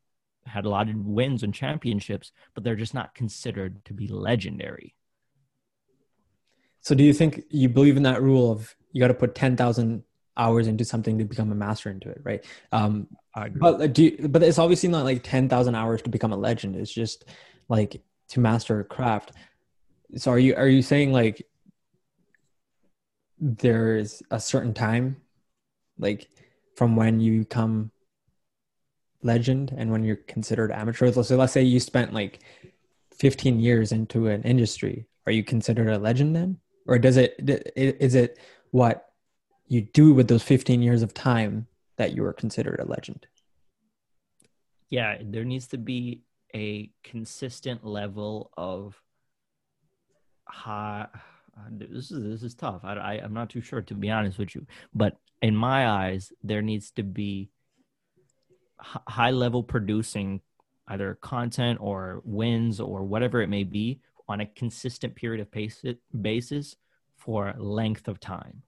had 0.45 0.65
a 0.65 0.69
lot 0.69 0.89
of 0.89 0.95
wins 0.97 1.43
and 1.43 1.53
championships, 1.53 2.31
but 2.53 2.63
they're 2.63 2.75
just 2.75 2.93
not 2.93 3.15
considered 3.15 3.85
to 3.85 3.93
be 3.93 4.07
legendary. 4.07 4.95
So 6.81 6.95
do 6.95 7.03
you 7.03 7.13
think 7.13 7.43
you 7.49 7.69
believe 7.69 7.95
in 7.95 8.03
that 8.03 8.21
rule 8.21 8.51
of 8.51 8.75
you 8.91 8.99
got 8.99 9.09
to 9.09 9.13
put 9.13 9.35
10,000 9.35 10.03
hours 10.35 10.67
into 10.67 10.83
something 10.83 11.19
to 11.19 11.25
become 11.25 11.51
a 11.51 11.55
master 11.55 11.89
into 11.89 12.09
it, 12.09 12.19
right? 12.23 12.43
Um, 12.71 13.07
I 13.33 13.45
agree. 13.47 13.59
but 13.59 13.93
do 13.93 14.03
you, 14.03 14.27
but 14.27 14.43
it's 14.43 14.59
obviously 14.59 14.89
not 14.89 15.05
like 15.05 15.23
10,000 15.23 15.75
hours 15.75 16.01
to 16.01 16.09
become 16.09 16.33
a 16.33 16.37
legend. 16.37 16.75
It's 16.75 16.91
just 16.91 17.25
like 17.69 18.01
to 18.29 18.39
master 18.39 18.79
a 18.79 18.83
craft. 18.83 19.31
So 20.17 20.31
are 20.31 20.39
you 20.39 20.55
are 20.55 20.67
you 20.67 20.81
saying 20.81 21.13
like 21.13 21.45
there's 23.39 24.21
a 24.29 24.39
certain 24.39 24.73
time 24.73 25.17
like 25.97 26.29
from 26.75 26.95
when 26.95 27.19
you 27.19 27.39
become 27.39 27.91
legend 29.23 29.73
and 29.75 29.91
when 29.91 30.03
you're 30.03 30.15
considered 30.15 30.71
amateur 30.71 31.11
so 31.11 31.35
let's 31.35 31.53
say 31.53 31.61
you 31.61 31.79
spent 31.79 32.13
like 32.13 32.39
15 33.17 33.59
years 33.59 33.91
into 33.91 34.27
an 34.27 34.43
industry 34.43 35.07
are 35.25 35.31
you 35.31 35.43
considered 35.43 35.89
a 35.89 35.97
legend 35.97 36.35
then 36.35 36.57
or 36.87 36.99
does 36.99 37.17
it 37.17 37.35
is 37.75 38.15
it 38.15 38.37
what 38.71 39.09
you 39.67 39.81
do 39.81 40.13
with 40.13 40.27
those 40.27 40.43
15 40.43 40.81
years 40.81 41.01
of 41.01 41.13
time 41.13 41.67
that 42.01 42.15
you 42.15 42.25
are 42.25 42.33
considered 42.33 42.79
a 42.79 42.85
legend? 42.85 43.27
Yeah 44.89 45.17
there 45.21 45.45
needs 45.45 45.67
to 45.67 45.77
be 45.77 46.23
a 46.55 46.89
consistent 47.03 47.85
level 47.85 48.51
of 48.57 48.99
high 50.45 51.07
this 51.69 52.09
is 52.09 52.23
this 52.23 52.43
is 52.43 52.55
tough. 52.55 52.81
I, 52.83 52.93
I 52.93 53.13
i'm 53.23 53.33
not 53.33 53.49
too 53.51 53.61
sure 53.61 53.81
to 53.83 53.93
be 53.93 54.09
honest 54.09 54.39
with 54.39 54.55
you 54.55 54.65
but 54.93 55.17
in 55.41 55.55
my 55.55 55.87
eyes 55.87 56.33
there 56.43 56.63
needs 56.63 56.89
to 56.91 57.03
be 57.03 57.51
high 58.79 59.29
level 59.43 59.61
producing 59.61 60.41
either 60.87 61.19
content 61.21 61.77
or 61.79 62.21
wins 62.25 62.79
or 62.79 63.03
whatever 63.03 63.41
it 63.41 63.49
may 63.57 63.63
be 63.63 64.01
on 64.27 64.41
a 64.41 64.47
consistent 64.61 65.13
period 65.15 65.39
of 65.39 65.51
pace 65.51 65.85
basis 66.19 66.75
for 67.15 67.53
length 67.59 68.07
of 68.07 68.19
time 68.19 68.63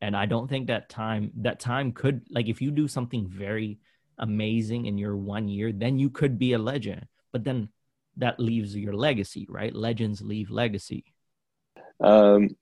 and 0.00 0.16
i 0.16 0.26
don't 0.26 0.48
think 0.48 0.66
that 0.66 0.88
time 0.88 1.30
that 1.36 1.60
time 1.60 1.92
could 1.92 2.22
like 2.30 2.48
if 2.48 2.60
you 2.62 2.70
do 2.70 2.88
something 2.88 3.26
very 3.28 3.78
amazing 4.18 4.86
in 4.86 4.98
your 4.98 5.16
one 5.16 5.48
year 5.48 5.72
then 5.72 5.98
you 5.98 6.10
could 6.10 6.38
be 6.38 6.52
a 6.52 6.58
legend. 6.58 7.06
But 7.32 7.44
then 7.44 7.68
that 8.16 8.40
leaves 8.40 8.76
your 8.76 8.94
legacy 8.94 9.46
right? 9.48 9.74
Legends 9.74 10.20
leave 10.20 10.50
legacy. 10.50 11.04
Um 12.00 12.56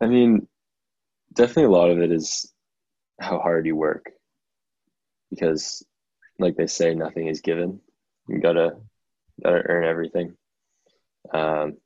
i 0.00 0.06
mean 0.06 0.46
definitely 1.34 1.64
a 1.64 1.70
lot 1.70 1.90
of 1.90 1.98
it 1.98 2.10
is 2.10 2.52
how 3.20 3.38
hard 3.38 3.66
you 3.66 3.76
work. 3.76 4.10
Because 5.30 5.84
like 6.38 6.56
they 6.56 6.66
say 6.66 6.94
nothing 6.94 7.26
is 7.26 7.40
given. 7.40 7.80
You 8.28 8.40
gotta 8.40 8.76
gotta 9.42 9.62
earn 9.66 9.84
everything. 9.84 10.36
Um 11.32 11.76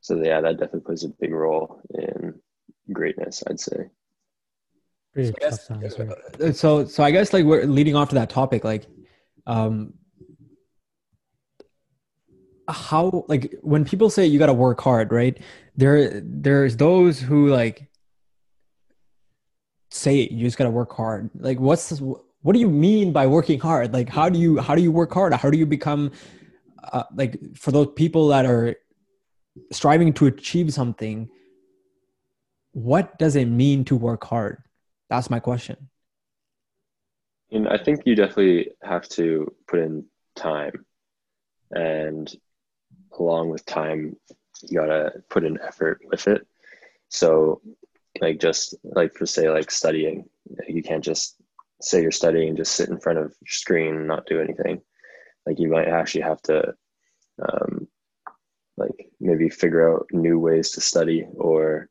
so 0.00 0.20
yeah 0.22 0.42
that 0.42 0.58
definitely 0.58 0.80
plays 0.80 1.04
a 1.04 1.08
big 1.08 1.32
role 1.32 1.80
in 1.94 2.34
greatness 2.92 3.42
i'd 3.48 3.60
say. 3.60 3.90
So, 5.16 5.32
guess, 5.40 5.70
uh, 5.70 6.52
so 6.52 6.84
so 6.86 7.04
i 7.04 7.12
guess 7.12 7.32
like 7.32 7.44
we're 7.44 7.66
leading 7.66 7.94
off 7.94 8.08
to 8.08 8.16
that 8.16 8.30
topic 8.30 8.64
like 8.64 8.86
um 9.46 9.94
how 12.68 13.24
like 13.28 13.54
when 13.62 13.84
people 13.84 14.10
say 14.10 14.26
you 14.26 14.40
got 14.40 14.46
to 14.46 14.54
work 14.54 14.80
hard 14.80 15.12
right 15.12 15.38
there 15.76 16.20
there's 16.20 16.76
those 16.76 17.20
who 17.20 17.48
like 17.48 17.88
say 19.94 20.20
it, 20.20 20.32
you 20.32 20.44
just 20.44 20.58
got 20.58 20.64
to 20.64 20.70
work 20.70 20.92
hard. 20.92 21.30
Like 21.34 21.58
what's 21.58 21.88
this, 21.88 22.00
what 22.00 22.52
do 22.52 22.58
you 22.58 22.68
mean 22.68 23.12
by 23.12 23.26
working 23.26 23.60
hard? 23.60 23.92
Like 23.92 24.08
how 24.08 24.28
do 24.28 24.38
you 24.38 24.58
how 24.58 24.74
do 24.74 24.82
you 24.82 24.92
work 24.92 25.12
hard 25.12 25.32
how 25.32 25.50
do 25.50 25.56
you 25.56 25.66
become 25.66 26.10
uh, 26.92 27.04
like 27.14 27.38
for 27.56 27.70
those 27.70 27.88
people 27.96 28.28
that 28.28 28.44
are 28.44 28.74
striving 29.72 30.12
to 30.14 30.26
achieve 30.26 30.72
something 30.74 31.30
what 32.74 33.18
does 33.18 33.36
it 33.36 33.46
mean 33.46 33.84
to 33.86 33.96
work 33.96 34.24
hard? 34.24 34.62
That's 35.08 35.30
my 35.30 35.40
question. 35.40 35.88
And 37.50 37.68
i 37.68 37.78
think 37.78 38.00
you 38.04 38.16
definitely 38.16 38.70
have 38.82 39.08
to 39.10 39.52
put 39.68 39.78
in 39.78 40.04
time. 40.34 40.84
And 41.70 42.32
along 43.18 43.50
with 43.50 43.64
time 43.64 44.16
you 44.62 44.78
gotta 44.78 45.22
put 45.30 45.44
in 45.44 45.60
effort 45.60 46.00
with 46.04 46.26
it. 46.26 46.46
So 47.08 47.62
like 48.20 48.40
just 48.40 48.74
like 48.82 49.14
for 49.14 49.26
say 49.26 49.48
like 49.50 49.70
studying 49.70 50.24
you 50.68 50.82
can't 50.82 51.04
just 51.04 51.36
say 51.80 52.02
you're 52.02 52.10
studying 52.10 52.56
just 52.56 52.72
sit 52.72 52.88
in 52.88 52.98
front 52.98 53.18
of 53.18 53.34
your 53.40 53.48
screen 53.48 53.96
and 53.96 54.08
not 54.08 54.26
do 54.26 54.40
anything. 54.40 54.80
Like 55.46 55.60
you 55.60 55.68
might 55.68 55.88
actually 55.88 56.22
have 56.22 56.42
to 56.42 56.74
um, 57.40 57.86
like 58.76 59.10
maybe 59.20 59.48
figure 59.48 59.92
out 59.92 60.06
new 60.10 60.38
ways 60.38 60.72
to 60.72 60.80
study 60.80 61.26
or 61.36 61.88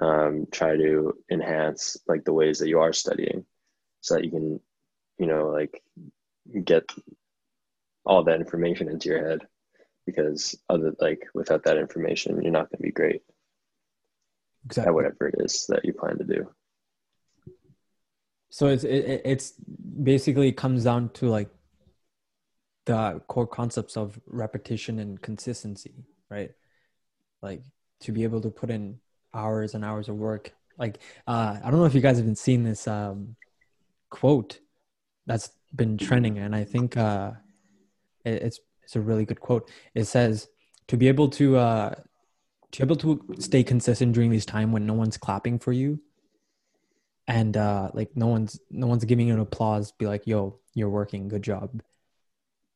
um, 0.00 0.46
try 0.50 0.76
to 0.76 1.14
enhance 1.30 1.96
like 2.06 2.24
the 2.24 2.32
ways 2.32 2.58
that 2.58 2.68
you 2.68 2.80
are 2.80 2.92
studying 2.92 3.44
so 4.00 4.14
that 4.14 4.24
you 4.24 4.30
can 4.30 4.60
you 5.18 5.26
know 5.26 5.48
like 5.48 5.82
get 6.64 6.90
all 8.04 8.24
that 8.24 8.40
information 8.40 8.88
into 8.88 9.08
your 9.08 9.26
head 9.28 9.40
because 10.06 10.56
other 10.68 10.94
like 11.00 11.26
without 11.34 11.64
that 11.64 11.76
information 11.76 12.40
you're 12.42 12.52
not 12.52 12.70
going 12.70 12.78
to 12.78 12.82
be 12.82 12.92
great 12.92 13.22
exactly. 14.64 14.88
at 14.88 14.94
whatever 14.94 15.28
it 15.28 15.34
is 15.38 15.66
that 15.68 15.84
you 15.84 15.92
plan 15.92 16.16
to 16.16 16.24
do 16.24 16.48
so 18.50 18.68
it's 18.68 18.84
it, 18.84 19.22
it's 19.24 19.52
basically 20.02 20.52
comes 20.52 20.84
down 20.84 21.10
to 21.10 21.28
like 21.28 21.50
the 22.86 23.20
core 23.26 23.46
concepts 23.46 23.96
of 23.96 24.18
repetition 24.26 24.98
and 24.98 25.20
consistency 25.20 26.06
right 26.30 26.52
like 27.42 27.62
to 28.00 28.12
be 28.12 28.22
able 28.22 28.40
to 28.40 28.50
put 28.50 28.70
in 28.70 28.98
hours 29.34 29.74
and 29.74 29.84
hours 29.84 30.08
of 30.08 30.16
work. 30.16 30.52
Like 30.78 30.98
uh 31.26 31.56
i 31.62 31.70
don't 31.70 31.80
know 31.80 31.86
if 31.86 31.94
you 31.94 32.00
guys 32.00 32.18
have 32.18 32.26
been 32.26 32.36
seeing 32.36 32.62
this 32.62 32.86
um 32.86 33.34
quote 34.10 34.60
that's 35.26 35.50
been 35.74 35.98
trending 35.98 36.38
and 36.38 36.54
i 36.54 36.62
think 36.62 36.96
uh 36.96 37.32
it, 38.24 38.42
it's 38.42 38.60
it's 38.88 38.96
a 38.96 39.00
really 39.00 39.26
good 39.26 39.40
quote. 39.40 39.70
It 39.94 40.04
says 40.04 40.48
to 40.86 40.96
be 40.96 41.08
able 41.08 41.28
to 41.30 41.58
uh 41.58 41.94
to 42.72 42.78
be 42.78 42.84
able 42.84 42.96
to 42.96 43.22
stay 43.38 43.62
consistent 43.62 44.14
during 44.14 44.30
this 44.30 44.46
time 44.46 44.72
when 44.72 44.86
no 44.86 44.94
one's 44.94 45.18
clapping 45.18 45.58
for 45.58 45.72
you 45.72 46.00
and 47.26 47.56
uh 47.56 47.90
like 47.92 48.16
no 48.16 48.28
one's 48.28 48.58
no 48.70 48.86
one's 48.86 49.04
giving 49.04 49.28
you 49.28 49.34
an 49.34 49.40
applause 49.40 49.92
be 49.92 50.06
like 50.06 50.26
yo 50.26 50.58
you're 50.74 50.88
working. 50.88 51.28
Good 51.28 51.42
job 51.42 51.82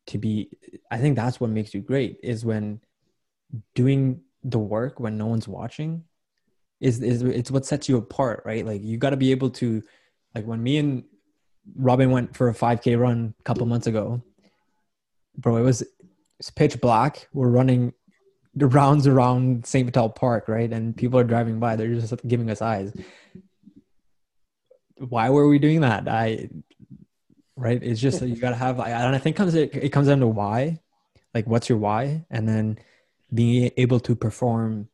to 0.09 0.19
be 0.19 0.51
i 0.91 0.99
think 0.99 1.15
that's 1.15 1.41
what 1.41 1.49
makes 1.49 1.73
you 1.73 1.81
great 1.81 2.19
is 2.25 2.45
when 2.45 2.81
doing 3.75 4.21
the 4.43 4.59
work 4.59 4.99
when 4.99 5.17
no 5.17 5.27
one's 5.27 5.47
watching 5.47 6.03
is 6.83 7.01
is 7.01 7.23
it's 7.23 7.51
what 7.51 7.65
sets 7.65 7.89
you 7.89 7.97
apart 7.97 8.43
right 8.45 8.67
like 8.67 8.83
you 8.83 8.99
got 8.99 9.11
to 9.11 9.17
be 9.17 9.31
able 9.31 9.49
to 9.49 9.83
like 10.35 10.45
when 10.45 10.63
me 10.63 10.77
and 10.77 11.05
robin 11.77 12.11
went 12.11 12.37
for 12.37 12.49
a 12.51 12.55
5k 12.55 12.99
run 12.99 13.35
a 13.39 13.43
couple 13.45 13.65
months 13.65 13.87
ago 13.87 14.23
bro 15.39 15.57
it 15.57 15.63
was 15.63 15.83
it's 16.39 16.51
pitch 16.51 16.81
black 16.81 17.29
we're 17.33 17.49
running 17.49 17.95
the 18.55 18.67
rounds 18.67 19.07
around 19.07 19.65
st 19.65 19.87
vital 19.87 20.11
park 20.11 20.49
right 20.49 20.73
and 20.73 20.95
people 20.97 21.19
are 21.19 21.25
driving 21.25 21.59
by 21.59 21.77
they're 21.77 21.95
just 21.95 22.15
giving 22.27 22.51
us 22.51 22.61
eyes 22.61 22.93
why 25.09 25.31
were 25.31 25.49
we 25.49 25.59
doing 25.59 25.81
that? 25.81 26.09
I 26.09 26.49
right. 27.57 27.83
It's 27.83 28.01
just 28.01 28.23
you 28.23 28.37
gotta 28.37 28.57
have. 28.57 28.81
I, 28.81 28.91
and 28.91 29.15
I 29.15 29.19
think 29.19 29.37
comes 29.37 29.55
it, 29.55 29.75
it 29.75 29.91
comes 29.91 30.09
down 30.09 30.21
to 30.21 30.27
why, 30.27 30.81
like 31.35 31.47
what's 31.47 31.69
your 31.69 31.79
why, 31.79 32.25
and 32.31 32.49
then 32.49 32.79
being 33.33 33.71
able 33.77 34.01
to 34.01 34.15
perform 34.15 34.89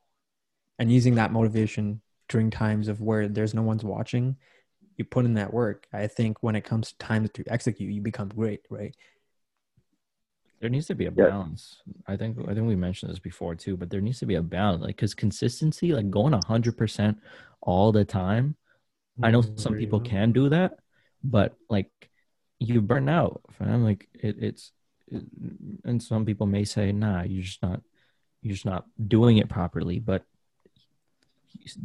and 0.79 0.93
using 0.93 1.17
that 1.17 1.33
motivation 1.33 2.01
during 2.29 2.51
times 2.51 2.89
of 2.89 3.01
where 3.01 3.29
there's 3.29 3.55
no 3.55 3.63
one's 3.63 3.85
watching. 3.85 4.37
You 4.97 5.05
put 5.05 5.25
in 5.25 5.35
that 5.35 5.53
work. 5.53 5.87
I 5.93 6.07
think 6.07 6.43
when 6.43 6.57
it 6.57 6.65
comes 6.65 6.93
to 6.93 6.99
time 6.99 7.29
to 7.29 7.45
execute, 7.47 7.93
you 7.93 8.01
become 8.01 8.29
great, 8.29 8.61
right? 8.69 8.95
There 10.61 10.69
needs 10.71 10.87
to 10.87 10.95
be 10.95 11.07
a 11.07 11.11
balance. 11.11 11.83
Yeah. 11.87 12.15
I 12.15 12.17
think 12.17 12.37
I 12.49 12.55
think 12.55 12.67
we 12.67 12.75
mentioned 12.75 13.13
this 13.13 13.21
before 13.21 13.55
too, 13.55 13.77
but 13.77 13.91
there 13.91 14.01
needs 14.01 14.19
to 14.21 14.27
be 14.27 14.35
a 14.35 14.43
balance. 14.43 14.83
Like, 14.83 14.97
cause 14.97 15.15
consistency, 15.15 15.93
like 15.93 16.11
going 16.11 16.35
hundred 16.47 16.77
percent 16.77 17.19
all 17.61 17.93
the 17.93 18.05
time, 18.05 18.57
I 19.23 19.31
know 19.31 19.43
some 19.57 19.75
people 19.75 20.01
can 20.01 20.33
do 20.33 20.49
that, 20.49 20.79
but 21.23 21.57
like 21.69 21.91
you 22.59 22.81
burn 22.81 23.09
out, 23.09 23.43
fam. 23.53 23.85
Like 23.85 24.09
it, 24.15 24.37
it's, 24.41 24.73
it, 25.07 25.23
and 25.85 26.03
some 26.03 26.25
people 26.25 26.47
may 26.47 26.65
say, 26.65 26.93
"Nah, 26.93 27.23
you're 27.23 27.43
just 27.43 27.63
not, 27.63 27.81
you're 28.43 28.55
just 28.55 28.67
not 28.67 28.87
doing 29.07 29.39
it 29.39 29.49
properly." 29.49 29.99
But 30.01 30.25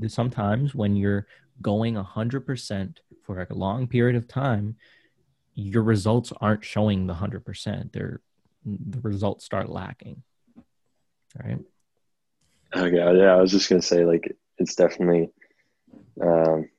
sometimes 0.08 0.74
when 0.76 0.96
you're 0.96 1.28
going 1.62 1.98
a 1.98 2.04
hundred 2.04 2.46
percent 2.46 3.00
for 3.24 3.42
a 3.42 3.54
long 3.54 3.88
period 3.88 4.16
of 4.16 4.28
time, 4.28 4.76
your 5.54 5.84
results 5.84 6.34
aren't 6.42 6.64
showing 6.64 7.08
the 7.08 7.14
hundred 7.14 7.46
percent. 7.46 7.94
They're 7.94 8.22
the 8.66 9.02
results 9.02 9.46
start 9.46 9.70
lacking. 9.70 10.24
Right. 11.44 11.60
Okay. 12.76 13.18
Yeah, 13.18 13.36
I 13.36 13.42
was 13.42 13.52
just 13.52 13.70
gonna 13.70 13.82
say, 13.82 14.06
like, 14.06 14.36
it's 14.58 14.76
definitely. 14.76 15.30
Um, 16.22 16.70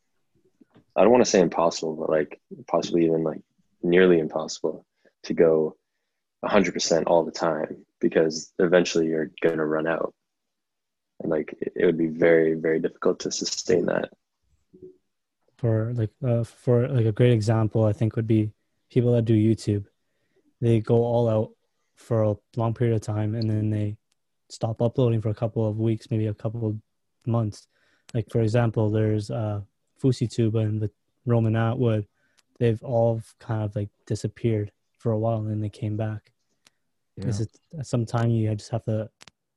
I 0.96 1.02
don't 1.02 1.10
want 1.10 1.24
to 1.24 1.30
say 1.30 1.40
impossible, 1.40 1.96
but 1.96 2.08
like 2.08 2.40
possibly 2.68 3.04
even 3.06 3.24
like 3.24 3.40
nearly 3.82 4.18
impossible 4.20 4.86
to 5.24 5.34
go 5.34 5.76
100% 6.44 7.04
all 7.06 7.24
the 7.24 7.32
time 7.32 7.84
because 8.00 8.52
eventually 8.58 9.06
you're 9.06 9.30
going 9.42 9.58
to 9.58 9.64
run 9.64 9.86
out. 9.86 10.14
And 11.20 11.30
like 11.30 11.54
it 11.60 11.84
would 11.84 11.98
be 11.98 12.08
very, 12.08 12.54
very 12.54 12.80
difficult 12.80 13.20
to 13.20 13.30
sustain 13.30 13.86
that. 13.86 14.10
For 15.56 15.92
like, 15.94 16.10
uh, 16.26 16.44
for 16.44 16.88
like 16.88 17.06
a 17.06 17.12
great 17.12 17.32
example, 17.32 17.84
I 17.84 17.92
think 17.92 18.16
would 18.16 18.26
be 18.26 18.50
people 18.90 19.12
that 19.12 19.24
do 19.24 19.34
YouTube. 19.34 19.86
They 20.60 20.80
go 20.80 20.96
all 20.96 21.28
out 21.28 21.50
for 21.96 22.22
a 22.22 22.36
long 22.56 22.74
period 22.74 22.96
of 22.96 23.02
time 23.02 23.34
and 23.34 23.48
then 23.48 23.70
they 23.70 23.96
stop 24.48 24.82
uploading 24.82 25.20
for 25.20 25.30
a 25.30 25.34
couple 25.34 25.66
of 25.66 25.78
weeks, 25.78 26.10
maybe 26.10 26.26
a 26.26 26.34
couple 26.34 26.66
of 26.66 26.76
months. 27.26 27.68
Like 28.12 28.30
for 28.30 28.40
example, 28.40 28.90
there's 28.90 29.30
uh 29.30 29.60
FouseyTube 30.02 30.54
and 30.60 30.80
the 30.80 30.90
Roman 31.24 31.56
Atwood. 31.56 32.06
They've 32.58 32.82
all 32.82 33.22
kind 33.40 33.62
of 33.62 33.74
like 33.74 33.88
disappeared 34.06 34.72
for 34.98 35.12
a 35.12 35.18
while 35.18 35.38
and 35.38 35.50
then 35.50 35.60
they 35.60 35.68
came 35.68 35.96
back. 35.96 36.32
Yeah. 37.16 37.26
Is 37.26 37.40
it 37.40 37.50
sometime 37.82 38.30
you 38.30 38.54
just 38.54 38.70
have 38.70 38.84
to 38.84 39.08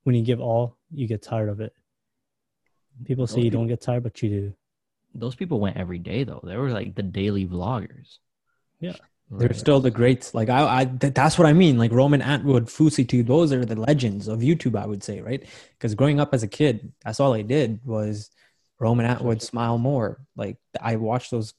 when 0.07 0.15
you 0.15 0.23
give 0.23 0.39
all, 0.39 0.77
you 0.93 1.05
get 1.05 1.21
tired 1.21 1.49
of 1.49 1.59
it. 1.59 1.73
People 3.03 3.27
say 3.27 3.39
you 3.41 3.43
people- 3.51 3.59
don't 3.61 3.67
get 3.67 3.81
tired, 3.81 4.03
but 4.03 4.23
you 4.23 4.29
do. 4.29 4.53
Those 5.13 5.35
people 5.35 5.59
went 5.59 5.75
every 5.75 5.99
day 5.99 6.23
though. 6.23 6.39
They 6.43 6.55
were 6.55 6.71
like 6.71 6.95
the 6.95 7.03
daily 7.03 7.45
vloggers. 7.45 8.19
Yeah. 8.79 8.95
They're 9.29 9.49
Right. 9.49 9.57
still 9.57 9.81
the 9.81 9.91
greats. 9.91 10.33
Like 10.33 10.47
I, 10.47 10.79
I 10.81 10.85
th- 10.85 11.13
that's 11.13 11.37
what 11.37 11.45
I 11.45 11.51
mean. 11.51 11.77
Like 11.77 11.91
Roman 11.91 12.21
Atwood, 12.21 12.67
FouseyTube, 12.67 13.27
those 13.27 13.51
are 13.51 13.65
the 13.65 13.75
legends 13.75 14.29
of 14.29 14.39
YouTube. 14.39 14.79
I 14.79 14.85
would 14.85 15.03
say, 15.03 15.19
right? 15.19 15.43
Because 15.73 15.93
growing 15.95 16.21
up 16.21 16.33
as 16.33 16.43
a 16.43 16.47
kid, 16.47 16.93
that's 17.03 17.19
all 17.19 17.33
I 17.33 17.41
did 17.41 17.81
was 17.83 18.29
Roman 18.79 19.05
Atwood, 19.05 19.41
Smile 19.41 19.77
More. 19.77 20.21
Like 20.37 20.57
I 20.81 20.95
watched 20.95 21.31
those 21.31 21.53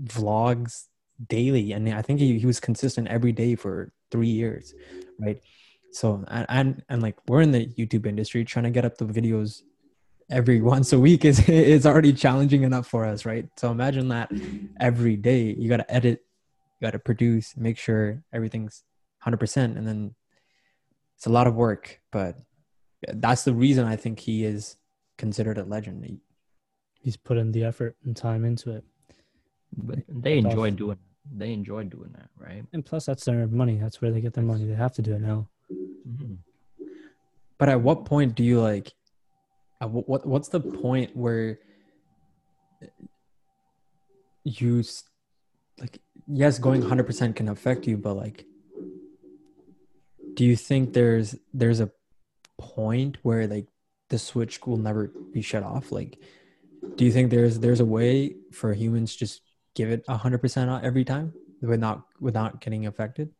vlogs 0.00 0.84
daily, 1.26 1.72
and 1.72 1.88
I 1.88 2.02
think 2.02 2.20
he, 2.20 2.38
he 2.38 2.46
was 2.46 2.60
consistent 2.60 3.08
every 3.08 3.32
day 3.32 3.56
for 3.56 3.92
three 4.12 4.28
years, 4.28 4.72
right? 5.18 5.40
So 5.92 6.24
and, 6.28 6.46
and 6.48 6.82
and 6.88 7.02
like 7.02 7.16
we're 7.28 7.40
in 7.40 7.52
the 7.52 7.66
YouTube 7.66 8.06
industry, 8.06 8.44
trying 8.44 8.64
to 8.64 8.70
get 8.70 8.84
up 8.84 8.98
the 8.98 9.04
videos 9.04 9.62
every 10.30 10.60
once 10.74 10.92
a 10.92 10.98
week 10.98 11.24
is 11.24 11.48
is 11.48 11.86
already 11.86 12.12
challenging 12.12 12.62
enough 12.62 12.86
for 12.86 13.04
us, 13.04 13.24
right? 13.24 13.48
So 13.56 13.70
imagine 13.70 14.08
that 14.08 14.30
every 14.78 15.16
day 15.16 15.54
you 15.58 15.68
got 15.68 15.78
to 15.78 15.92
edit 15.92 16.24
you 16.80 16.86
got 16.86 16.92
to 16.92 16.98
produce, 16.98 17.56
make 17.56 17.78
sure 17.78 18.22
everything's 18.32 18.84
100%. 19.26 19.76
And 19.76 19.86
then 19.86 20.14
it's 21.16 21.26
a 21.26 21.30
lot 21.30 21.46
of 21.46 21.54
work, 21.54 22.00
but 22.10 22.36
that's 23.08 23.44
the 23.44 23.52
reason 23.52 23.86
I 23.86 23.96
think 23.96 24.18
he 24.18 24.44
is 24.44 24.76
considered 25.18 25.58
a 25.58 25.64
legend. 25.64 26.20
He's 26.94 27.16
put 27.16 27.36
in 27.36 27.52
the 27.52 27.64
effort 27.64 27.96
and 28.04 28.16
time 28.16 28.44
into 28.44 28.70
it. 28.70 28.84
But 29.76 30.00
they 30.08 30.38
enjoy 30.38 30.70
doing 30.70 30.98
they 31.32 31.52
enjoy 31.52 31.84
doing 31.84 32.10
that, 32.16 32.28
right? 32.36 32.64
And 32.72 32.84
plus, 32.84 33.06
that's 33.06 33.24
their 33.24 33.46
money. 33.46 33.76
That's 33.76 34.00
where 34.00 34.10
they 34.10 34.20
get 34.20 34.32
their 34.32 34.42
money. 34.42 34.64
They 34.64 34.74
have 34.74 34.94
to 34.94 35.02
do 35.02 35.14
it 35.14 35.20
now. 35.20 35.46
Mhm. 36.06 36.38
But 37.58 37.68
at 37.68 37.80
what 37.80 38.04
point 38.06 38.34
do 38.34 38.42
you 38.42 38.60
like, 38.60 38.92
what, 39.80 40.26
what's 40.26 40.48
the 40.48 40.60
point 40.60 41.14
where 41.16 41.58
you 44.44 44.82
like, 45.78 46.00
yes, 46.26 46.58
going 46.58 46.82
100% 46.82 47.36
can 47.36 47.48
affect 47.48 47.86
you, 47.86 47.96
but 47.96 48.14
like, 48.14 48.46
do 50.34 50.44
you 50.44 50.56
think 50.56 50.92
there's, 50.92 51.36
there's 51.52 51.80
a 51.80 51.90
point 52.58 53.18
where 53.22 53.46
like 53.46 53.66
the 54.08 54.18
switch 54.18 54.66
will 54.66 54.76
never 54.76 55.08
be 55.32 55.42
shut 55.42 55.62
off? 55.62 55.92
Like, 55.92 56.18
do 56.96 57.04
you 57.04 57.12
think 57.12 57.30
there's, 57.30 57.58
there's 57.58 57.80
a 57.80 57.84
way 57.84 58.36
for 58.52 58.72
humans 58.72 59.14
just 59.14 59.42
give 59.74 59.90
it 59.90 60.06
100% 60.06 60.68
out 60.68 60.84
every 60.84 61.04
time 61.04 61.32
without, 61.60 62.04
without 62.20 62.60
getting 62.60 62.86
affected? 62.86 63.30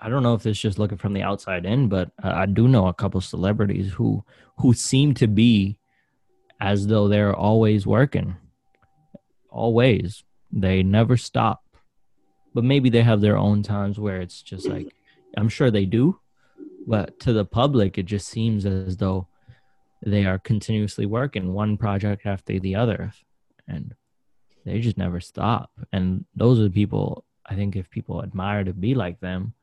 I 0.00 0.08
don't 0.08 0.22
know 0.22 0.34
if 0.34 0.46
it's 0.46 0.58
just 0.58 0.78
looking 0.78 0.98
from 0.98 1.12
the 1.12 1.22
outside 1.22 1.66
in, 1.66 1.88
but 1.88 2.10
I 2.22 2.42
I 2.42 2.46
do 2.46 2.68
know 2.68 2.86
a 2.86 2.94
couple 2.94 3.20
celebrities 3.20 3.92
who 3.92 4.24
who 4.58 4.72
seem 4.72 5.14
to 5.14 5.26
be 5.26 5.78
as 6.60 6.86
though 6.86 7.08
they're 7.08 7.34
always 7.34 7.86
working. 7.86 8.36
Always. 9.50 10.24
They 10.52 10.82
never 10.82 11.16
stop. 11.16 11.62
But 12.54 12.64
maybe 12.64 12.90
they 12.90 13.02
have 13.02 13.20
their 13.20 13.36
own 13.36 13.62
times 13.62 13.98
where 13.98 14.20
it's 14.20 14.42
just 14.42 14.66
like 14.66 14.92
I'm 15.36 15.48
sure 15.48 15.70
they 15.70 15.86
do, 15.86 16.18
but 16.86 17.18
to 17.20 17.32
the 17.32 17.44
public 17.44 17.98
it 17.98 18.06
just 18.06 18.28
seems 18.28 18.66
as 18.66 18.96
though 18.96 19.28
they 20.04 20.24
are 20.24 20.38
continuously 20.38 21.06
working 21.06 21.52
one 21.52 21.76
project 21.76 22.24
after 22.24 22.58
the 22.58 22.74
other 22.74 23.12
and 23.68 23.94
they 24.64 24.80
just 24.80 24.98
never 24.98 25.20
stop. 25.20 25.70
And 25.92 26.24
those 26.34 26.58
are 26.58 26.64
the 26.64 26.70
people 26.70 27.24
I 27.46 27.54
think 27.54 27.76
if 27.76 27.90
people 27.90 28.22
admire 28.22 28.64
to 28.64 28.72
be 28.72 28.94
like 28.94 29.20
them, 29.20 29.54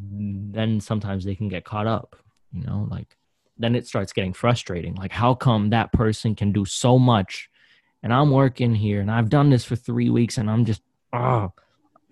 then 0.00 0.80
sometimes 0.80 1.24
they 1.24 1.34
can 1.34 1.48
get 1.48 1.64
caught 1.64 1.86
up, 1.86 2.16
you 2.52 2.62
know, 2.64 2.86
like 2.90 3.16
then 3.58 3.74
it 3.74 3.86
starts 3.86 4.12
getting 4.12 4.32
frustrating. 4.32 4.94
Like, 4.94 5.12
how 5.12 5.34
come 5.34 5.70
that 5.70 5.92
person 5.92 6.34
can 6.34 6.52
do 6.52 6.64
so 6.64 6.98
much 6.98 7.48
and 8.02 8.12
I'm 8.12 8.30
working 8.30 8.74
here 8.74 9.00
and 9.00 9.10
I've 9.10 9.30
done 9.30 9.50
this 9.50 9.64
for 9.64 9.76
three 9.76 10.10
weeks 10.10 10.38
and 10.38 10.50
I'm 10.50 10.64
just, 10.64 10.82
oh, 11.12 11.52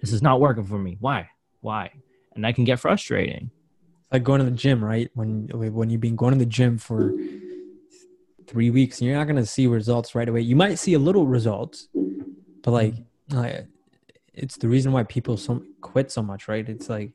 this 0.01 0.12
is 0.12 0.23
not 0.23 0.40
working 0.40 0.64
for 0.64 0.79
me. 0.79 0.97
Why? 1.01 1.29
Why? 1.61 1.90
And 2.35 2.44
that 2.44 2.55
can 2.55 2.64
get 2.64 2.81
frustrating. 2.81 3.51
like 4.11 4.23
going 4.23 4.38
to 4.38 4.44
the 4.44 4.51
gym, 4.51 4.85
right? 4.85 5.11
When 5.14 5.49
when 5.53 5.90
you've 5.90 6.01
been 6.01 6.16
going 6.16 6.33
to 6.33 6.38
the 6.38 6.47
gym 6.47 6.79
for 6.79 7.12
three 8.47 8.70
weeks, 8.70 9.01
and 9.01 9.09
you're 9.09 9.16
not 9.16 9.27
gonna 9.27 9.47
see 9.47 9.66
results 9.66 10.14
right 10.14 10.29
away. 10.29 10.40
You 10.40 10.57
might 10.57 10.79
see 10.79 10.94
a 10.94 10.99
little 10.99 11.27
results, 11.27 11.88
but 12.62 12.70
like, 12.70 12.94
like 13.31 13.66
it's 14.33 14.57
the 14.57 14.68
reason 14.68 14.92
why 14.92 15.05
people 15.05 15.37
so 15.37 15.62
quit 15.81 16.11
so 16.11 16.23
much, 16.23 16.49
right? 16.49 16.68
It's 16.68 16.88
like 16.88 17.12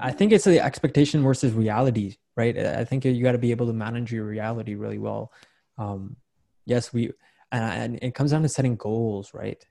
I 0.00 0.10
think 0.10 0.32
it's 0.32 0.44
the 0.44 0.60
expectation 0.60 1.22
versus 1.22 1.52
reality, 1.52 2.16
right? 2.36 2.56
I 2.58 2.84
think 2.84 3.04
you 3.04 3.22
got 3.22 3.32
to 3.32 3.38
be 3.38 3.52
able 3.52 3.66
to 3.66 3.72
manage 3.72 4.12
your 4.12 4.24
reality 4.24 4.74
really 4.74 4.98
well. 4.98 5.32
Um, 5.78 6.16
yes, 6.66 6.92
we 6.92 7.12
and, 7.52 7.98
it 8.02 8.14
comes 8.14 8.32
down 8.32 8.42
to 8.42 8.48
setting 8.48 8.76
goals, 8.76 9.32
right? 9.32 9.64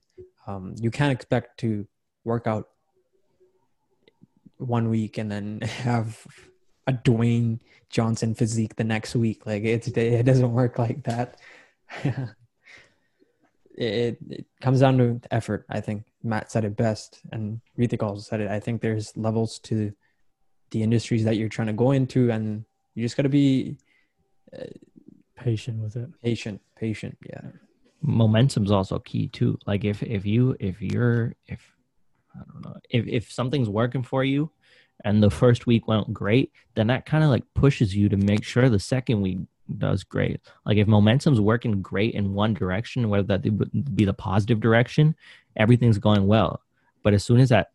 Um, 0.48 0.76
you 0.80 0.92
can't 0.92 1.12
expect 1.12 1.60
to 1.60 1.88
work 2.24 2.48
out 2.48 2.70
one 4.58 4.90
week 4.90 5.18
and 5.18 5.32
then 5.32 5.62
have 5.62 6.26
a 6.88 6.94
Dwayne 6.94 7.60
Johnson 7.90 8.36
physique 8.36 8.76
the 8.76 8.84
next 8.84 9.16
week. 9.16 9.46
Like 9.46 9.64
it's 9.64 9.88
it 9.88 10.24
doesn't 10.24 10.54
work 10.54 10.80
like 10.80 11.04
that. 11.04 11.40
it, 13.76 14.18
it 14.30 14.46
comes 14.62 14.80
down 14.80 14.98
to 14.98 15.20
effort. 15.32 15.66
I 15.70 15.82
think 15.82 16.06
Matt 16.24 16.52
said 16.52 16.66
it 16.66 16.76
best, 16.76 17.22
and 17.32 17.62
Rithik 17.78 18.04
also 18.04 18.22
said 18.22 18.42
it. 18.42 18.50
I 18.50 18.60
think 18.60 18.82
there's 18.82 19.16
levels 19.18 19.60
to 19.60 19.94
the 20.74 20.84
industries 20.84 21.24
that 21.24 21.38
you're 21.38 21.50
trying 21.58 21.68
to 21.68 21.74
go 21.74 21.92
into, 21.92 22.30
and 22.32 22.66
you 22.96 23.04
just 23.04 23.16
got 23.16 23.24
to 23.24 23.30
be 23.30 23.78
uh, 24.54 24.66
Patient 25.36 25.82
with 25.82 25.96
it. 25.96 26.10
patient. 26.22 26.62
Patient, 26.78 27.18
yeah. 27.28 27.42
momentum's 28.02 28.72
also 28.72 29.00
key 29.00 29.28
too 29.28 29.58
like 29.66 29.84
if 29.86 30.04
if 30.04 30.26
you 30.26 30.56
if 30.60 30.82
you're 30.82 31.34
if 31.48 31.62
i 32.36 32.40
don't 32.52 32.64
know 32.66 32.76
if 32.90 33.08
if 33.08 33.32
something's 33.32 33.70
working 33.70 34.04
for 34.04 34.24
you 34.24 34.50
and 35.06 35.24
the 35.24 35.30
first 35.30 35.66
week 35.66 35.88
went 35.88 36.14
great 36.14 36.52
then 36.76 36.88
that 36.88 37.06
kind 37.06 37.24
of 37.24 37.30
like 37.30 37.44
pushes 37.56 37.96
you 37.96 38.10
to 38.10 38.18
make 38.18 38.44
sure 38.44 38.70
the 38.70 38.80
second 38.80 39.22
week 39.22 39.40
does 39.78 40.04
great 40.04 40.40
like 40.66 40.78
if 40.78 40.88
momentum's 40.88 41.40
working 41.42 41.82
great 41.82 42.14
in 42.14 42.34
one 42.34 42.54
direction 42.54 43.10
whether 43.10 43.24
that 43.24 43.42
be 43.96 44.06
the 44.06 44.14
positive 44.14 44.60
direction 44.60 45.16
everything's 45.56 45.98
going 45.98 46.28
well 46.28 46.62
but 47.04 47.14
as 47.14 47.24
soon 47.24 47.40
as 47.40 47.50
that 47.50 47.72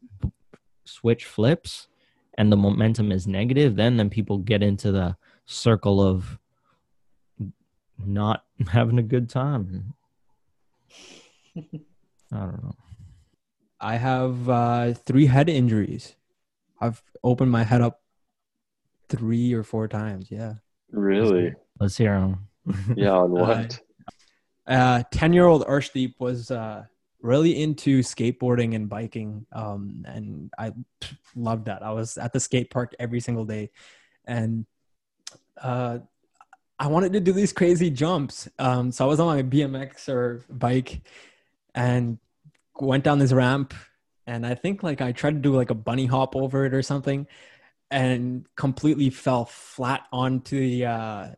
switch 0.84 1.24
flips 1.24 1.88
and 2.38 2.50
the 2.50 2.56
momentum 2.56 3.12
is 3.12 3.26
negative 3.26 3.76
then 3.76 3.98
then 3.98 4.08
people 4.08 4.38
get 4.38 4.62
into 4.62 4.90
the 4.90 5.14
circle 5.44 6.00
of 6.00 6.38
not 7.98 8.44
having 8.70 8.98
a 8.98 9.02
good 9.02 9.28
time 9.28 9.92
I 12.32 12.36
don't 12.36 12.62
know. 12.62 12.76
I 13.80 13.96
have 13.96 14.48
uh, 14.48 14.94
three 14.94 15.26
head 15.26 15.48
injuries. 15.48 16.14
I've 16.80 17.02
opened 17.22 17.50
my 17.50 17.64
head 17.64 17.80
up 17.80 18.00
three 19.08 19.52
or 19.54 19.62
four 19.62 19.88
times. 19.88 20.30
Yeah. 20.30 20.54
Really? 20.90 21.54
Let's 21.80 21.96
hear 21.96 22.14
him. 22.14 22.48
Yeah, 22.96 23.12
on 23.12 23.30
what? 23.32 23.80
Uh, 24.66 25.02
10 25.10 25.32
year 25.32 25.46
old 25.46 25.66
Arshdeep 25.66 26.14
was 26.18 26.50
uh, 26.50 26.84
really 27.20 27.60
into 27.60 28.00
skateboarding 28.00 28.74
and 28.74 28.88
biking. 28.88 29.46
Um, 29.52 30.04
and 30.06 30.52
I 30.58 30.72
loved 31.34 31.66
that. 31.66 31.82
I 31.82 31.90
was 31.90 32.16
at 32.16 32.32
the 32.32 32.40
skate 32.40 32.70
park 32.70 32.94
every 32.98 33.20
single 33.20 33.44
day. 33.44 33.70
And 34.24 34.66
uh, 35.60 35.98
I 36.78 36.86
wanted 36.86 37.12
to 37.14 37.20
do 37.20 37.32
these 37.32 37.52
crazy 37.52 37.90
jumps. 37.90 38.48
Um, 38.58 38.92
so 38.92 39.04
I 39.04 39.08
was 39.08 39.18
on 39.20 39.26
my 39.26 39.42
BMX 39.42 40.08
or 40.08 40.44
bike 40.48 41.02
and 41.74 42.18
went 42.78 43.04
down 43.04 43.18
this 43.18 43.32
ramp. 43.32 43.74
And 44.26 44.46
I 44.46 44.54
think 44.54 44.82
like 44.82 45.00
I 45.00 45.12
tried 45.12 45.34
to 45.34 45.40
do 45.40 45.56
like 45.56 45.70
a 45.70 45.74
bunny 45.74 46.06
hop 46.06 46.36
over 46.36 46.64
it 46.66 46.74
or 46.74 46.82
something 46.82 47.26
and 47.90 48.46
completely 48.54 49.10
fell 49.10 49.46
flat 49.46 50.02
onto 50.12 50.60
the 50.60 50.86
uh, 50.86 51.28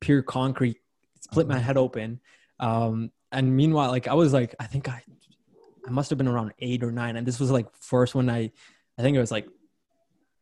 pure 0.00 0.22
concrete, 0.22 0.78
split 1.20 1.46
my 1.46 1.58
head 1.58 1.76
open. 1.76 2.20
Um, 2.58 3.12
and 3.34 3.54
meanwhile, 3.54 3.90
like 3.90 4.08
I 4.08 4.14
was 4.14 4.32
like, 4.32 4.54
I 4.58 4.66
think 4.66 4.88
I, 4.88 5.02
I 5.86 5.90
must 5.90 6.10
have 6.10 6.18
been 6.18 6.28
around 6.28 6.52
eight 6.60 6.82
or 6.82 6.90
nine, 6.90 7.16
and 7.16 7.26
this 7.26 7.40
was 7.40 7.50
like 7.50 7.66
first 7.74 8.14
when 8.14 8.30
I, 8.30 8.50
I 8.98 9.02
think 9.02 9.16
it 9.16 9.20
was 9.20 9.30
like 9.30 9.46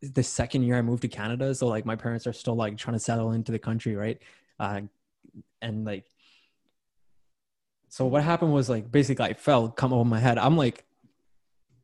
the 0.03 0.23
second 0.23 0.65
year 0.65 0.77
I 0.77 0.83
moved 0.83 1.03
to 1.03 1.09
Canada. 1.09 1.55
So 1.55 1.69
like 1.69 1.87
my 1.87 1.97
parents 1.97 2.27
are 2.27 2.33
still 2.33 2.57
like 2.57 2.77
trying 2.77 2.95
to 2.95 3.01
settle 3.01 3.33
into 3.33 3.53
the 3.53 3.59
country, 3.59 3.97
right? 3.97 4.21
Uh, 4.59 4.83
and 5.61 5.85
like, 5.85 6.05
so 7.89 8.07
what 8.07 8.25
happened 8.25 8.53
was 8.53 8.69
like 8.69 8.91
basically 8.91 9.25
I 9.25 9.35
fell, 9.35 9.69
come 9.69 9.93
over 9.93 10.05
my 10.05 10.19
head. 10.19 10.39
I'm 10.39 10.57
like 10.57 10.85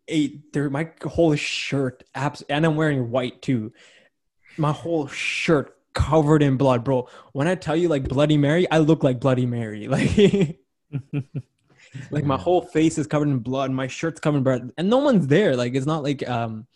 eight. 0.09 0.53
there 0.53 0.68
my 0.68 0.90
whole 1.05 1.35
shirt 1.37 2.03
abs 2.14 2.42
and 2.49 2.66
I'm 2.66 2.77
wearing 2.77 3.11
white 3.11 3.40
too. 3.40 3.73
My 4.57 4.73
whole 4.73 5.07
shirt 5.07 5.77
covered 5.94 6.42
in 6.42 6.57
blood, 6.57 6.85
bro. 6.85 7.09
When 7.33 7.47
I 7.47 7.55
tell 7.55 7.77
you 7.77 7.88
like 7.88 8.09
Bloody 8.09 8.37
Mary, 8.37 8.68
I 8.71 8.79
look 8.79 9.05
like 9.05 9.21
Bloody 9.21 9.47
Mary. 9.47 9.87
Like 9.88 10.59
like 12.11 12.24
my 12.24 12.37
whole 12.37 12.62
face 12.62 12.98
is 12.98 13.07
covered 13.07 13.29
in 13.29 13.38
blood, 13.38 13.70
my 13.70 13.87
shirt's 13.87 14.20
covered 14.20 14.38
in 14.38 14.44
blood, 14.44 14.72
and 14.77 14.90
no 14.90 14.98
one's 14.98 15.27
there. 15.27 15.57
Like 15.57 15.74
it's 15.74 15.87
not 15.87 16.03
like 16.03 16.29
um 16.29 16.66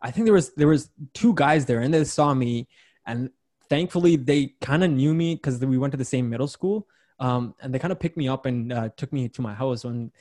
I 0.00 0.10
think 0.10 0.26
there 0.26 0.34
was 0.34 0.52
there 0.54 0.68
was 0.68 0.90
two 1.14 1.34
guys 1.34 1.66
there 1.66 1.80
and 1.80 1.92
they 1.92 2.04
saw 2.04 2.34
me 2.34 2.68
and 3.06 3.30
thankfully 3.68 4.16
they 4.16 4.54
kind 4.60 4.84
of 4.84 4.90
knew 4.90 5.14
me 5.14 5.34
because 5.34 5.58
we 5.60 5.78
went 5.78 5.92
to 5.92 5.98
the 5.98 6.04
same 6.04 6.28
middle 6.28 6.48
school. 6.48 6.86
Um 7.18 7.54
and 7.60 7.74
they 7.74 7.78
kind 7.78 7.92
of 7.92 8.00
picked 8.00 8.16
me 8.16 8.28
up 8.28 8.46
and 8.46 8.72
uh, 8.72 8.88
took 8.96 9.12
me 9.12 9.28
to 9.30 9.42
my 9.42 9.54
house 9.54 9.84
when 9.84 10.12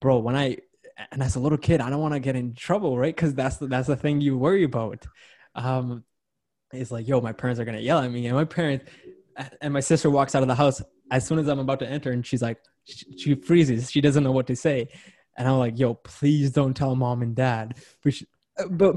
bro, 0.00 0.18
when 0.18 0.36
I 0.36 0.58
and 1.10 1.22
as 1.22 1.36
a 1.36 1.40
little 1.40 1.58
kid, 1.58 1.80
I 1.80 1.90
don't 1.90 2.00
want 2.00 2.14
to 2.14 2.20
get 2.20 2.36
in 2.36 2.54
trouble, 2.54 2.98
right? 2.98 3.14
Because 3.14 3.34
that's 3.34 3.58
the, 3.58 3.66
that's 3.66 3.86
the 3.86 3.96
thing 3.96 4.20
you 4.20 4.38
worry 4.38 4.64
about. 4.64 5.06
Um, 5.54 6.04
it's 6.72 6.90
like, 6.90 7.06
yo, 7.06 7.20
my 7.20 7.32
parents 7.32 7.60
are 7.60 7.64
gonna 7.64 7.80
yell 7.80 7.98
at 7.98 8.10
me, 8.10 8.26
and 8.26 8.36
my 8.36 8.44
parents 8.44 8.86
and 9.60 9.72
my 9.72 9.80
sister 9.80 10.10
walks 10.10 10.34
out 10.34 10.42
of 10.42 10.48
the 10.48 10.54
house 10.54 10.82
as 11.10 11.26
soon 11.26 11.38
as 11.38 11.48
I'm 11.48 11.58
about 11.58 11.80
to 11.80 11.88
enter, 11.88 12.10
and 12.10 12.24
she's 12.24 12.42
like, 12.42 12.58
she, 12.84 13.34
freezes, 13.34 13.90
she 13.90 14.00
doesn't 14.00 14.22
know 14.22 14.32
what 14.32 14.46
to 14.48 14.56
say, 14.56 14.88
and 15.36 15.48
I'm 15.48 15.58
like, 15.58 15.78
yo, 15.78 15.94
please 15.94 16.50
don't 16.50 16.74
tell 16.74 16.94
mom 16.94 17.22
and 17.22 17.34
dad. 17.34 17.76
But, 18.02 18.14
but 18.70 18.96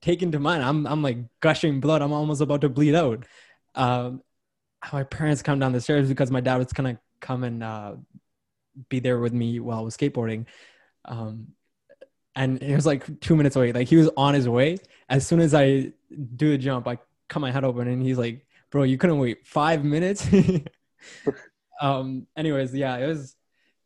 taken 0.00 0.32
to 0.32 0.38
mind, 0.38 0.62
I'm 0.62 0.86
I'm 0.86 1.02
like 1.02 1.18
gushing 1.40 1.80
blood. 1.80 2.02
I'm 2.02 2.12
almost 2.12 2.40
about 2.40 2.60
to 2.62 2.68
bleed 2.68 2.94
out. 2.94 3.26
Um, 3.74 4.22
my 4.92 5.02
parents 5.02 5.42
come 5.42 5.58
down 5.58 5.72
the 5.72 5.80
stairs 5.80 6.08
because 6.08 6.30
my 6.30 6.40
dad 6.40 6.56
was 6.56 6.72
gonna 6.72 6.98
come 7.20 7.44
and 7.44 7.62
uh, 7.62 7.94
be 8.88 9.00
there 9.00 9.18
with 9.18 9.32
me 9.32 9.60
while 9.60 9.78
I 9.78 9.82
was 9.82 9.96
skateboarding. 9.96 10.46
Um, 11.04 11.48
and 12.36 12.62
it 12.62 12.74
was 12.74 12.86
like 12.86 13.20
two 13.20 13.36
minutes 13.36 13.56
away. 13.56 13.72
Like 13.72 13.88
he 13.88 13.96
was 13.96 14.10
on 14.16 14.34
his 14.34 14.48
way. 14.48 14.78
As 15.08 15.26
soon 15.26 15.40
as 15.40 15.54
I 15.54 15.92
do 16.36 16.50
the 16.50 16.58
jump, 16.58 16.86
I 16.88 16.98
cut 17.28 17.40
my 17.40 17.52
head 17.52 17.64
open 17.64 17.88
and 17.88 18.02
he's 18.02 18.18
like, 18.18 18.46
bro, 18.70 18.82
you 18.82 18.98
couldn't 18.98 19.18
wait 19.18 19.46
five 19.46 19.84
minutes. 19.84 20.26
um, 21.80 22.26
anyways, 22.36 22.74
yeah, 22.74 22.96
it 22.96 23.06
was, 23.06 23.36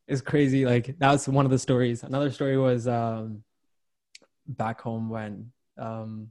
it's 0.07 0.21
crazy. 0.21 0.65
Like 0.65 0.99
that 0.99 1.13
was 1.13 1.29
one 1.29 1.45
of 1.45 1.51
the 1.51 1.59
stories. 1.59 2.03
Another 2.03 2.31
story 2.31 2.57
was, 2.57 2.89
um, 2.89 3.43
back 4.47 4.81
home 4.81 5.11
when, 5.11 5.53
um, 5.77 6.31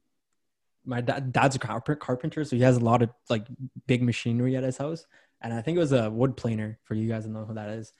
my 0.86 1.02
dad, 1.02 1.34
dad's 1.34 1.56
a 1.56 1.60
carpenter, 1.60 2.45
so 2.45 2.56
he 2.56 2.62
has 2.62 2.78
a 2.78 2.80
lot 2.80 3.02
of 3.02 3.10
like 3.30 3.45
big 3.88 4.02
machinery 4.02 4.56
at 4.56 4.63
his 4.63 4.78
house. 4.78 5.06
And 5.41 5.54
I 5.54 5.62
think 5.62 5.76
it 5.76 5.80
was 5.80 5.91
a 5.91 6.10
wood 6.10 6.38
planer 6.38 6.80
for 6.84 6.95
you 6.95 7.08
guys 7.10 7.26
to 7.26 7.30
know 7.30 7.45
who 7.45 7.54
that 7.54 7.69
is. 7.69 7.93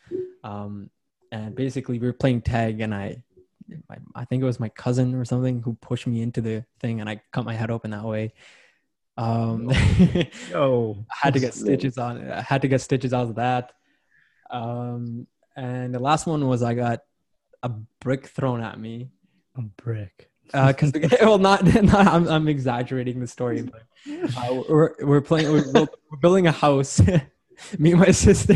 Um, 0.44 0.90
and 1.32 1.56
basically 1.56 2.00
we 2.00 2.08
were 2.08 2.14
playing 2.14 2.42
tag 2.42 2.80
and 2.82 2.96
I, 2.96 3.22
I, 3.90 3.98
I 4.16 4.26
think 4.26 4.42
it 4.42 4.46
was 4.46 4.60
my 4.60 4.70
cousin 4.70 5.14
or 5.14 5.26
something 5.26 5.62
who 5.62 5.74
pushed 5.82 6.08
me 6.08 6.22
into 6.22 6.42
the 6.42 6.66
thing 6.80 7.02
and 7.02 7.10
I 7.10 7.22
cut 7.32 7.46
my 7.46 7.54
head 7.54 7.70
open 7.70 7.92
that 7.92 8.06
way. 8.06 8.34
Um, 9.18 9.70
Yo, 10.52 11.06
I 11.10 11.16
had 11.28 11.34
to 11.34 11.40
get 11.40 11.54
stitches 11.54 11.98
on. 11.98 12.30
I 12.30 12.42
had 12.42 12.62
to 12.62 12.68
get 12.68 12.82
stitches 12.82 13.14
out 13.14 13.30
of 13.30 13.36
that. 13.36 13.74
Um, 14.50 15.28
and 15.56 15.94
the 15.94 16.00
last 16.00 16.28
one 16.28 16.48
was 16.48 16.62
I 16.62 16.76
got 16.76 17.00
a 17.64 17.70
brick 18.00 18.28
thrown 18.28 18.62
at 18.62 18.80
me. 18.80 19.10
A 19.56 19.62
brick. 19.62 20.30
Because 20.46 20.94
uh, 20.94 21.00
well, 21.22 21.40
not, 21.40 21.64
not 21.84 22.08
I'm, 22.08 22.28
I'm 22.28 22.48
exaggerating 22.48 23.20
the 23.20 23.28
story, 23.28 23.64
but 23.64 23.84
uh, 24.38 24.64
we're 24.70 24.94
we're 25.02 25.22
playing 25.22 25.52
we're, 25.52 25.72
we're 25.74 26.18
building 26.22 26.48
a 26.48 26.52
house. 26.52 27.02
me 27.80 27.92
and 27.92 28.00
my 28.00 28.12
sister, 28.12 28.56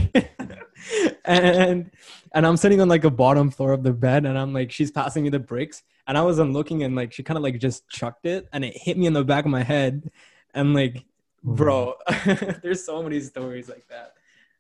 and 1.26 1.92
and 2.34 2.48
I'm 2.48 2.56
sitting 2.56 2.80
on 2.80 2.88
like 2.88 3.04
a 3.04 3.10
bottom 3.10 3.52
floor 3.52 3.74
of 3.74 3.84
the 3.84 3.92
bed, 3.92 4.26
and 4.26 4.38
I'm 4.38 4.54
like, 4.54 4.72
she's 4.72 4.92
passing 4.92 5.24
me 5.24 5.30
the 5.30 5.40
bricks, 5.40 5.84
and 6.08 6.18
I 6.18 6.22
wasn't 6.22 6.54
looking, 6.54 6.84
and 6.84 6.96
like 6.96 7.12
she 7.12 7.24
kind 7.24 7.38
of 7.38 7.44
like 7.44 7.60
just 7.60 7.90
chucked 7.90 8.26
it, 8.26 8.48
and 8.54 8.64
it 8.64 8.78
hit 8.78 8.98
me 8.98 9.08
in 9.08 9.14
the 9.14 9.26
back 9.26 9.44
of 9.44 9.52
my 9.52 9.64
head, 9.64 10.10
and 10.54 10.74
like, 10.74 11.06
bro, 11.44 11.96
there's 12.64 12.84
so 12.84 13.02
many 13.04 13.20
stories 13.20 13.70
like 13.70 13.88
that. 13.90 14.14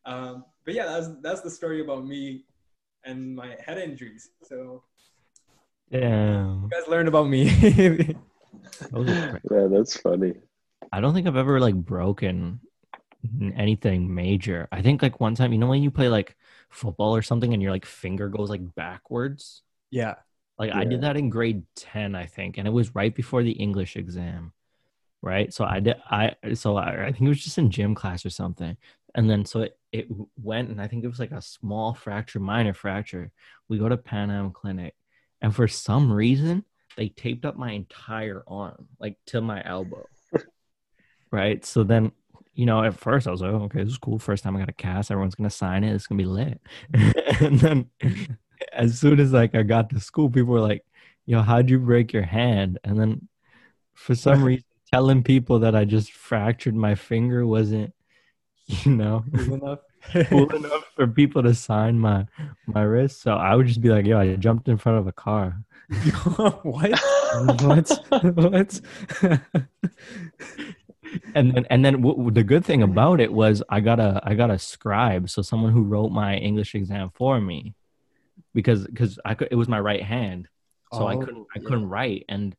Um, 0.06 0.46
but 0.66 0.74
yeah, 0.74 0.86
that's 0.86 1.10
that's 1.22 1.42
the 1.42 1.50
story 1.50 1.82
about 1.82 2.06
me 2.06 2.46
and 3.04 3.36
my 3.36 3.56
head 3.66 3.78
injuries. 3.78 4.30
So, 4.44 4.84
yeah, 5.90 6.46
you 6.46 6.70
guys 6.72 6.88
learned 6.88 7.08
about 7.08 7.28
me. 7.28 7.44
yeah, 8.94 9.68
that's 9.70 9.98
funny. 9.98 10.34
I 10.92 11.00
don't 11.00 11.14
think 11.14 11.28
I've 11.28 11.38
ever 11.38 11.60
like 11.60 11.76
broken 11.76 12.60
anything 13.56 14.14
major. 14.14 14.68
I 14.72 14.82
think 14.82 15.02
like 15.02 15.20
one 15.20 15.36
time, 15.36 15.54
you 15.54 15.60
know, 15.60 15.68
when 15.68 15.84
you 15.84 15.92
play 15.92 16.10
like 16.10 16.36
football 16.70 17.16
or 17.16 17.22
something 17.22 17.54
and 17.54 17.62
your 17.62 17.72
like 17.72 17.86
finger 17.86 18.30
goes 18.30 18.50
like 18.50 18.76
backwards. 18.76 19.62
Yeah. 19.90 20.16
Like 20.58 20.70
yeah. 20.70 20.80
I 20.80 20.86
did 20.86 21.02
that 21.02 21.18
in 21.18 21.30
grade 21.30 21.64
10, 21.76 22.16
I 22.16 22.26
think, 22.26 22.58
and 22.58 22.68
it 22.68 22.72
was 22.72 22.96
right 22.96 23.14
before 23.14 23.44
the 23.44 23.52
English 23.52 23.96
exam. 23.96 24.54
Right. 25.22 25.54
So 25.54 25.66
I 25.66 25.80
did 25.80 25.98
I 26.10 26.36
so 26.56 26.78
I, 26.78 27.06
I 27.06 27.12
think 27.12 27.22
it 27.22 27.30
was 27.30 27.44
just 27.44 27.58
in 27.58 27.70
gym 27.70 27.94
class 27.94 28.26
or 28.26 28.30
something. 28.30 28.76
And 29.14 29.30
then 29.30 29.46
so 29.46 29.62
it, 29.62 29.78
it 29.92 30.08
went 30.42 30.70
and 30.70 30.82
I 30.82 30.88
think 30.88 31.04
it 31.04 31.08
was 31.08 31.20
like 31.20 31.32
a 31.32 31.42
small 31.42 31.94
fracture, 31.94 32.40
minor 32.40 32.74
fracture. 32.74 33.32
We 33.68 33.78
go 33.78 33.90
to 33.90 33.98
Pan 33.98 34.32
Am 34.32 34.52
Clinic 34.52 34.96
and 35.42 35.56
for 35.56 35.68
some 35.68 36.12
reason 36.12 36.66
they 36.98 37.10
taped 37.10 37.46
up 37.46 37.56
my 37.56 37.72
entire 37.72 38.44
arm, 38.48 38.88
like 39.00 39.18
to 39.28 39.42
my 39.42 39.62
elbow. 39.64 40.06
right. 41.32 41.64
So 41.66 41.84
then 41.84 42.12
you 42.54 42.66
know, 42.66 42.84
at 42.84 43.00
first 43.00 43.28
I 43.28 43.32
was 43.32 43.42
like, 43.42 43.52
oh, 43.52 43.64
okay, 43.64 43.84
this 43.84 43.94
is 43.94 43.98
cool. 43.98 44.20
First 44.20 44.44
time 44.44 44.56
I 44.56 44.60
got 44.60 44.70
a 44.70 44.74
cast, 44.74 45.12
everyone's 45.12 45.36
gonna 45.36 45.50
sign 45.50 45.84
it. 45.84 45.94
It's 45.94 46.08
gonna 46.08 46.18
be 46.18 46.26
lit. 46.26 46.60
and 46.94 47.60
then 47.60 47.90
as 48.74 49.00
soon 49.00 49.20
as 49.20 49.34
like 49.34 49.56
I 49.56 49.64
got 49.64 49.90
to 49.92 50.00
school, 50.00 50.30
people 50.30 50.54
were 50.54 50.60
like, 50.62 50.84
"Yo, 51.26 51.42
how'd 51.42 51.70
you 51.70 51.80
break 51.80 52.14
your 52.14 52.24
hand?" 52.24 52.80
And 52.84 53.00
then 53.00 53.28
for 53.94 54.16
some 54.16 54.44
reason, 54.46 54.66
telling 54.92 55.24
people 55.24 55.60
that 55.60 55.76
I 55.76 55.86
just 55.86 56.12
fractured 56.12 56.76
my 56.76 56.96
finger 56.96 57.46
wasn't, 57.46 57.94
you 58.68 58.92
know, 58.92 59.24
cool 59.36 59.54
enough. 59.56 59.80
cool 60.30 60.50
enough 60.56 60.84
for 60.96 61.06
people 61.06 61.44
to 61.44 61.54
sign 61.54 62.00
my 62.00 62.26
my 62.66 62.82
wrist. 62.82 63.22
So 63.22 63.36
I 63.36 63.56
would 63.56 63.68
just 63.68 63.82
be 63.82 63.90
like, 63.90 64.06
"Yo, 64.06 64.18
I 64.18 64.36
jumped 64.36 64.68
in 64.68 64.78
front 64.78 64.98
of 64.98 65.08
a 65.08 65.12
car." 65.12 65.64
what? 66.64 67.00
what? 67.62 68.00
what? 68.10 68.82
and 71.36 71.54
then 71.54 71.66
and 71.70 71.86
then 71.86 72.02
w- 72.02 72.32
the 72.32 72.44
good 72.44 72.66
thing 72.66 72.82
about 72.82 73.20
it 73.20 73.32
was 73.32 73.62
I 73.70 73.80
got 73.80 74.00
a 74.00 74.22
I 74.24 74.34
got 74.34 74.50
a 74.50 74.58
scribe, 74.58 75.30
so 75.30 75.42
someone 75.42 75.72
who 75.72 75.84
wrote 75.84 76.10
my 76.10 76.36
English 76.38 76.74
exam 76.76 77.12
for 77.14 77.40
me, 77.40 77.76
because 78.54 78.86
because 78.88 79.20
I 79.26 79.36
could 79.36 79.50
it 79.52 79.56
was 79.56 79.68
my 79.68 79.80
right 79.80 80.02
hand, 80.04 80.48
so 80.94 81.04
Oh, 81.04 81.08
I 81.08 81.16
couldn't 81.18 81.46
I 81.56 81.60
yeah. 81.60 81.64
couldn't 81.64 81.90
write. 81.90 82.26
And 82.28 82.56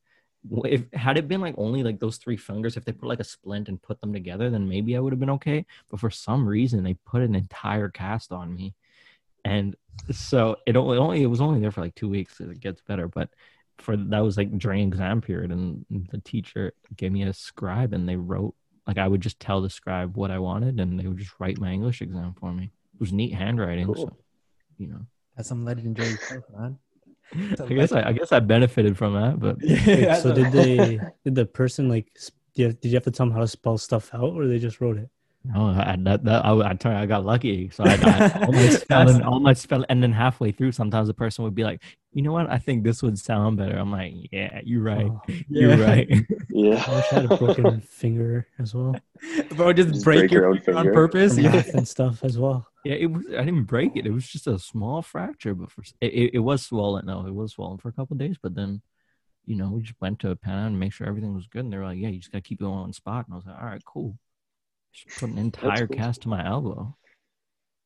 if 0.64 0.90
had 0.92 1.16
it 1.18 1.28
been 1.28 1.40
like 1.40 1.54
only 1.56 1.82
like 1.82 2.00
those 2.00 2.16
three 2.16 2.36
fingers, 2.36 2.76
if 2.76 2.84
they 2.84 2.92
put 2.92 3.08
like 3.08 3.20
a 3.20 3.24
splint 3.24 3.68
and 3.68 3.80
put 3.80 4.00
them 4.00 4.12
together, 4.12 4.50
then 4.50 4.68
maybe 4.68 4.96
I 4.96 5.00
would 5.00 5.12
have 5.12 5.20
been 5.20 5.30
okay. 5.30 5.64
But 5.90 6.00
for 6.00 6.10
some 6.10 6.46
reason, 6.46 6.82
they 6.82 6.94
put 6.94 7.22
an 7.22 7.34
entire 7.34 7.88
cast 7.88 8.32
on 8.32 8.54
me, 8.54 8.74
and 9.44 9.76
so 10.10 10.56
it 10.66 10.76
only 10.76 10.98
only 10.98 11.22
it 11.22 11.26
was 11.26 11.40
only 11.40 11.60
there 11.60 11.70
for 11.70 11.82
like 11.82 11.94
two 11.94 12.08
weeks. 12.08 12.40
It 12.40 12.60
gets 12.60 12.80
better, 12.80 13.08
but 13.08 13.28
for 13.78 13.96
that 13.96 14.20
was 14.20 14.36
like 14.36 14.56
during 14.58 14.86
exam 14.86 15.20
period 15.20 15.50
and 15.50 15.84
the 16.10 16.18
teacher 16.18 16.72
gave 16.96 17.10
me 17.10 17.22
a 17.22 17.32
scribe 17.32 17.92
and 17.92 18.08
they 18.08 18.16
wrote 18.16 18.54
like 18.86 18.98
I 18.98 19.08
would 19.08 19.20
just 19.20 19.40
tell 19.40 19.60
the 19.60 19.70
scribe 19.70 20.16
what 20.16 20.30
I 20.30 20.38
wanted 20.38 20.78
and 20.78 21.00
they 21.00 21.08
would 21.08 21.18
just 21.18 21.34
write 21.40 21.58
my 21.58 21.72
English 21.72 22.00
exam 22.02 22.34
for 22.38 22.52
me. 22.52 22.64
It 22.94 23.00
was 23.00 23.12
neat 23.12 23.32
handwriting, 23.32 23.86
Cool. 23.86 24.08
so 24.08 24.16
you 24.78 24.88
know. 24.88 25.00
That's 25.36 25.48
some 25.48 25.64
legendary 25.64 26.14
stuff, 26.16 26.44
man. 26.56 26.78
A 27.34 27.64
I 27.64 27.68
guess 27.68 27.92
I, 27.92 28.08
I 28.08 28.12
guess 28.12 28.32
I 28.32 28.40
benefited 28.40 28.96
from 28.96 29.14
that, 29.14 29.40
but 29.40 29.56
Yeah, 29.62 30.14
so 30.16 30.34
did 30.34 30.52
they? 30.52 31.00
Did 31.24 31.34
the 31.34 31.46
person 31.46 31.88
like? 31.88 32.12
Did 32.54 32.62
you, 32.62 32.72
did 32.74 32.88
you 32.88 32.94
have 32.94 33.04
to 33.04 33.10
tell 33.10 33.26
them 33.26 33.34
how 33.34 33.40
to 33.40 33.48
spell 33.48 33.78
stuff 33.78 34.12
out, 34.14 34.34
or 34.34 34.46
they 34.46 34.58
just 34.58 34.80
wrote 34.80 34.98
it? 34.98 35.08
no, 35.44 35.66
I, 35.68 35.96
that, 36.00 36.22
that 36.24 36.44
I, 36.44 36.52
I, 36.70 36.74
turned, 36.74 36.98
I 36.98 37.06
got 37.06 37.24
lucky. 37.24 37.68
So 37.70 37.82
I, 37.84 37.94
I 37.94 38.44
all 38.46 38.52
my 38.52 38.68
spelling, 38.68 39.22
all 39.22 39.40
my 39.40 39.52
spelling, 39.54 39.86
and 39.88 40.00
then 40.02 40.12
halfway 40.12 40.52
through, 40.52 40.70
sometimes 40.72 41.08
the 41.08 41.14
person 41.14 41.42
would 41.42 41.54
be 41.54 41.64
like, 41.64 41.82
"You 42.12 42.22
know 42.22 42.30
what? 42.32 42.48
I 42.48 42.58
think 42.58 42.84
this 42.84 43.02
would 43.02 43.18
sound 43.18 43.56
better." 43.56 43.76
I'm 43.76 43.90
like, 43.90 44.14
"Yeah, 44.30 44.60
you're 44.62 44.88
oh, 44.88 44.94
right. 44.94 45.10
Oh, 45.10 45.20
You're 45.48 45.76
right." 45.78 46.08
Yeah. 46.08 46.74
I 46.74 46.86
Yeah. 46.86 46.94
wish 46.96 47.12
I 47.12 47.14
had 47.14 47.24
a 47.32 47.36
broken 47.36 47.80
finger 47.80 48.46
as 48.60 48.74
well. 48.74 48.94
Bro, 49.56 49.72
just, 49.72 49.88
Just 49.94 50.04
break, 50.04 50.20
break 50.20 50.30
your, 50.30 50.42
your 50.42 50.50
own 50.50 50.60
finger 50.60 50.78
on 50.78 50.92
purpose. 50.92 51.36
Yeah. 51.36 51.62
and 51.74 51.88
stuff 51.88 52.22
as 52.22 52.38
well. 52.38 52.68
Yeah, 52.84 52.94
it 52.94 53.06
was. 53.06 53.26
I 53.26 53.44
didn't 53.44 53.64
break 53.64 53.96
it. 53.96 54.06
It 54.06 54.12
was 54.12 54.26
just 54.26 54.46
a 54.46 54.58
small 54.58 55.02
fracture, 55.02 55.54
but 55.54 55.70
for 55.70 55.82
it, 56.00 56.12
it, 56.12 56.30
it 56.34 56.38
was 56.40 56.62
swollen. 56.62 57.06
No, 57.06 57.26
it 57.26 57.34
was 57.34 57.52
swollen 57.52 57.78
for 57.78 57.88
a 57.88 57.92
couple 57.92 58.14
of 58.14 58.18
days. 58.18 58.36
But 58.42 58.54
then, 58.54 58.82
you 59.44 59.56
know, 59.56 59.70
we 59.70 59.82
just 59.82 60.00
went 60.00 60.18
to 60.20 60.30
a 60.30 60.36
Pan 60.36 60.66
and 60.66 60.80
make 60.80 60.92
sure 60.92 61.06
everything 61.06 61.34
was 61.34 61.46
good. 61.46 61.64
And 61.64 61.72
they 61.72 61.76
were 61.76 61.84
like, 61.84 61.98
"Yeah, 61.98 62.08
you 62.08 62.18
just 62.18 62.32
gotta 62.32 62.42
keep 62.42 62.60
it 62.60 62.64
on 62.64 62.80
one 62.80 62.92
spot." 62.92 63.26
And 63.26 63.34
I 63.34 63.36
was 63.36 63.46
like, 63.46 63.60
"All 63.60 63.68
right, 63.68 63.84
cool." 63.84 64.18
Just 64.92 65.18
put 65.20 65.30
an 65.30 65.38
entire 65.38 65.86
cool. 65.86 65.96
cast 65.96 66.22
to 66.22 66.28
my 66.28 66.46
elbow. 66.46 66.96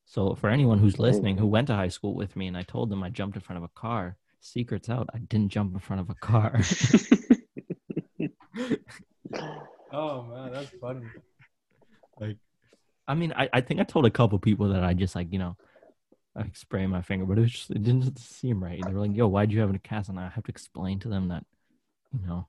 So 0.07 0.35
for 0.35 0.49
anyone 0.49 0.79
who's 0.79 0.99
listening 0.99 1.37
who 1.37 1.47
went 1.47 1.67
to 1.67 1.75
high 1.75 1.89
school 1.89 2.15
with 2.15 2.37
me, 2.37 2.47
and 2.47 2.57
I 2.57 2.63
told 2.63 2.91
them 2.91 3.03
I 3.03 3.11
jumped 3.11 3.37
in 3.37 3.43
front 3.43 3.59
of 3.59 3.65
a 3.65 3.81
car, 3.81 4.17
secrets 4.41 4.89
out. 4.89 5.09
I 5.13 5.19
didn't 5.19 5.51
jump 5.51 5.75
in 5.75 5.81
front 5.81 6.01
of 6.01 6.11
a 6.11 6.15
car. 6.15 6.61
Oh 9.93 10.25
man, 10.25 10.53
that's 10.53 10.71
funny. 10.79 11.07
like, 12.21 12.37
I 13.09 13.15
mean, 13.15 13.33
I, 13.37 13.49
I 13.53 13.61
think 13.61 13.81
I 13.81 13.85
told 13.85 14.07
a 14.07 14.11
couple 14.11 14.39
people 14.39 14.69
that 14.71 14.83
I 14.83 14.95
just 14.95 15.15
like, 15.15 15.33
you 15.33 15.39
know, 15.39 15.57
I 16.37 16.51
spraying 16.55 16.91
my 16.91 17.03
finger, 17.03 17.25
but 17.25 17.39
it 17.39 17.47
just 17.47 17.71
it 17.71 17.83
didn't 17.83 18.19
seem 18.19 18.63
right. 18.63 18.81
They 18.85 18.93
were 18.93 19.01
like, 19.01 19.17
"Yo, 19.17 19.27
why'd 19.27 19.53
you 19.53 19.61
have 19.61 19.75
a 19.75 19.79
cast?" 19.79 20.09
And 20.09 20.19
I 20.19 20.29
have 20.29 20.45
to 20.45 20.51
explain 20.51 20.99
to 21.01 21.09
them 21.09 21.29
that, 21.29 21.45
you 22.13 22.27
know, 22.27 22.47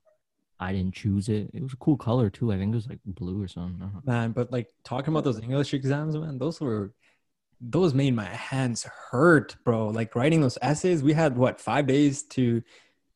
I 0.59 0.73
didn't 0.73 0.95
choose 0.95 1.29
it. 1.29 1.51
It 1.53 1.63
was 1.63 1.73
a 1.73 1.77
cool 1.77 1.97
color 1.97 2.29
too. 2.29 2.51
I 2.51 2.57
think 2.57 2.73
it 2.73 2.75
was 2.75 2.89
like 2.89 2.99
blue 3.05 3.41
or 3.41 3.47
something. 3.47 4.01
Man. 4.03 4.31
But 4.31 4.51
like 4.51 4.69
talking 4.83 5.13
about 5.13 5.23
those 5.23 5.39
English 5.39 5.73
exams, 5.73 6.17
man, 6.17 6.37
those 6.37 6.59
were 6.59 6.91
those 7.61 7.93
made 7.93 8.15
my 8.15 8.25
hands 8.25 8.85
hurt, 9.11 9.55
bro. 9.63 9.87
Like 9.87 10.15
writing 10.15 10.41
those 10.41 10.57
essays, 10.61 11.01
we 11.01 11.13
had 11.13 11.37
what 11.37 11.61
five 11.61 11.87
days 11.87 12.23
to 12.23 12.61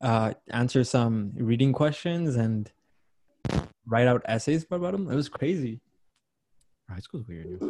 uh, 0.02 0.34
answer 0.50 0.84
some 0.84 1.32
reading 1.36 1.74
questions 1.74 2.36
and 2.36 2.72
write 3.86 4.08
out 4.08 4.22
essays 4.26 4.66
about 4.70 4.94
them. 4.94 5.12
It 5.12 5.16
was 5.16 5.30
crazy. 5.30 5.82
High 6.94 7.00
school's 7.00 7.28
weird. 7.28 7.48
yeah. 7.62 7.68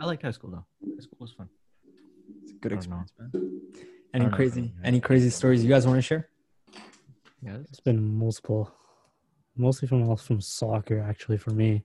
I 0.00 0.06
liked 0.06 0.22
high 0.22 0.30
school 0.30 0.50
though. 0.50 0.64
High 0.94 1.00
school 1.00 1.16
was 1.20 1.32
fun. 1.32 1.48
It's 2.42 2.52
a 2.52 2.54
good 2.56 2.72
I 2.72 2.74
know. 2.76 2.78
experience, 2.78 3.12
man. 3.18 3.30
Any 4.14 4.22
don't 4.24 4.30
know. 4.30 4.36
crazy, 4.36 4.72
any 4.84 5.00
crazy 5.00 5.30
stories 5.30 5.62
you 5.62 5.68
guys 5.68 5.86
want 5.86 5.98
to 5.98 6.02
share? 6.02 6.28
Yeah, 7.42 7.58
It's 7.68 7.80
been 7.80 8.18
multiple, 8.18 8.72
mostly 9.56 9.88
from 9.88 10.08
all 10.08 10.16
from 10.16 10.40
soccer 10.40 11.00
actually 11.00 11.36
for 11.38 11.50
me. 11.50 11.84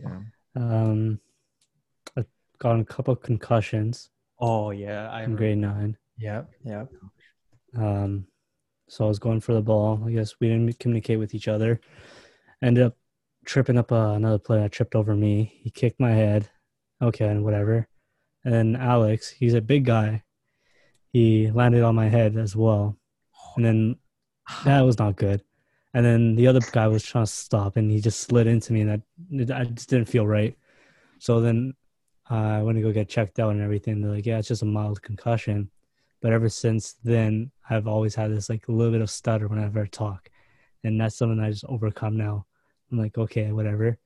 yeah. 0.00 0.20
Um, 0.56 1.20
I've 2.16 2.26
gotten 2.58 2.80
a 2.80 2.84
couple 2.84 3.14
concussions 3.16 4.10
Oh 4.38 4.70
yeah, 4.70 5.08
I 5.10 5.22
in 5.24 5.36
grade 5.36 5.58
nine. 5.58 5.96
Yeah, 6.18 6.42
yeah. 6.64 6.84
Um, 7.76 8.26
so 8.88 9.04
I 9.04 9.08
was 9.08 9.18
going 9.18 9.40
for 9.40 9.54
the 9.54 9.62
ball. 9.62 10.02
I 10.06 10.10
guess 10.10 10.34
we 10.40 10.48
didn't 10.48 10.78
communicate 10.78 11.18
with 11.18 11.34
each 11.34 11.48
other. 11.48 11.80
Ended 12.62 12.84
up 12.84 12.96
tripping 13.44 13.78
up 13.78 13.92
uh, 13.92 14.12
another 14.14 14.38
player. 14.38 14.62
That 14.62 14.72
tripped 14.72 14.94
over 14.94 15.14
me. 15.14 15.60
He 15.62 15.70
kicked 15.70 16.00
my 16.00 16.12
head. 16.12 16.50
Okay, 17.00 17.26
and 17.26 17.44
whatever. 17.44 17.88
And 18.44 18.76
Alex, 18.76 19.30
he's 19.30 19.54
a 19.54 19.60
big 19.60 19.84
guy. 19.84 20.22
He 21.12 21.50
landed 21.50 21.82
on 21.82 21.94
my 21.94 22.08
head 22.08 22.36
as 22.36 22.56
well. 22.56 22.96
And 23.56 23.64
then 23.64 23.96
that 24.64 24.80
was 24.80 24.98
not 24.98 25.16
good. 25.16 25.42
And 25.94 26.04
then 26.06 26.36
the 26.36 26.46
other 26.46 26.60
guy 26.60 26.88
was 26.88 27.04
trying 27.04 27.26
to 27.26 27.30
stop, 27.30 27.76
and 27.76 27.90
he 27.90 28.00
just 28.00 28.20
slid 28.20 28.46
into 28.46 28.72
me, 28.72 28.80
and 28.80 29.02
I, 29.52 29.60
I 29.60 29.64
just 29.64 29.90
didn't 29.90 30.08
feel 30.08 30.26
right. 30.26 30.56
So 31.18 31.40
then 31.40 31.74
I 32.30 32.62
went 32.62 32.76
to 32.76 32.82
go 32.82 32.92
get 32.92 33.10
checked 33.10 33.38
out 33.38 33.52
and 33.52 33.60
everything. 33.60 34.00
They're 34.00 34.10
like, 34.10 34.24
"Yeah, 34.24 34.38
it's 34.38 34.48
just 34.48 34.62
a 34.62 34.66
mild 34.66 35.02
concussion." 35.02 35.70
But 36.22 36.32
ever 36.32 36.48
since 36.48 36.94
then, 37.04 37.50
I've 37.68 37.86
always 37.86 38.14
had 38.14 38.30
this 38.30 38.48
like 38.48 38.68
a 38.68 38.72
little 38.72 38.92
bit 38.92 39.02
of 39.02 39.10
stutter 39.10 39.48
whenever 39.48 39.82
I 39.82 39.86
talk, 39.86 40.30
and 40.82 40.98
that's 40.98 41.16
something 41.16 41.40
I 41.40 41.50
just 41.50 41.64
overcome 41.66 42.16
now. 42.16 42.46
I'm 42.92 42.98
like, 42.98 43.16
okay, 43.18 43.50
whatever. 43.52 43.98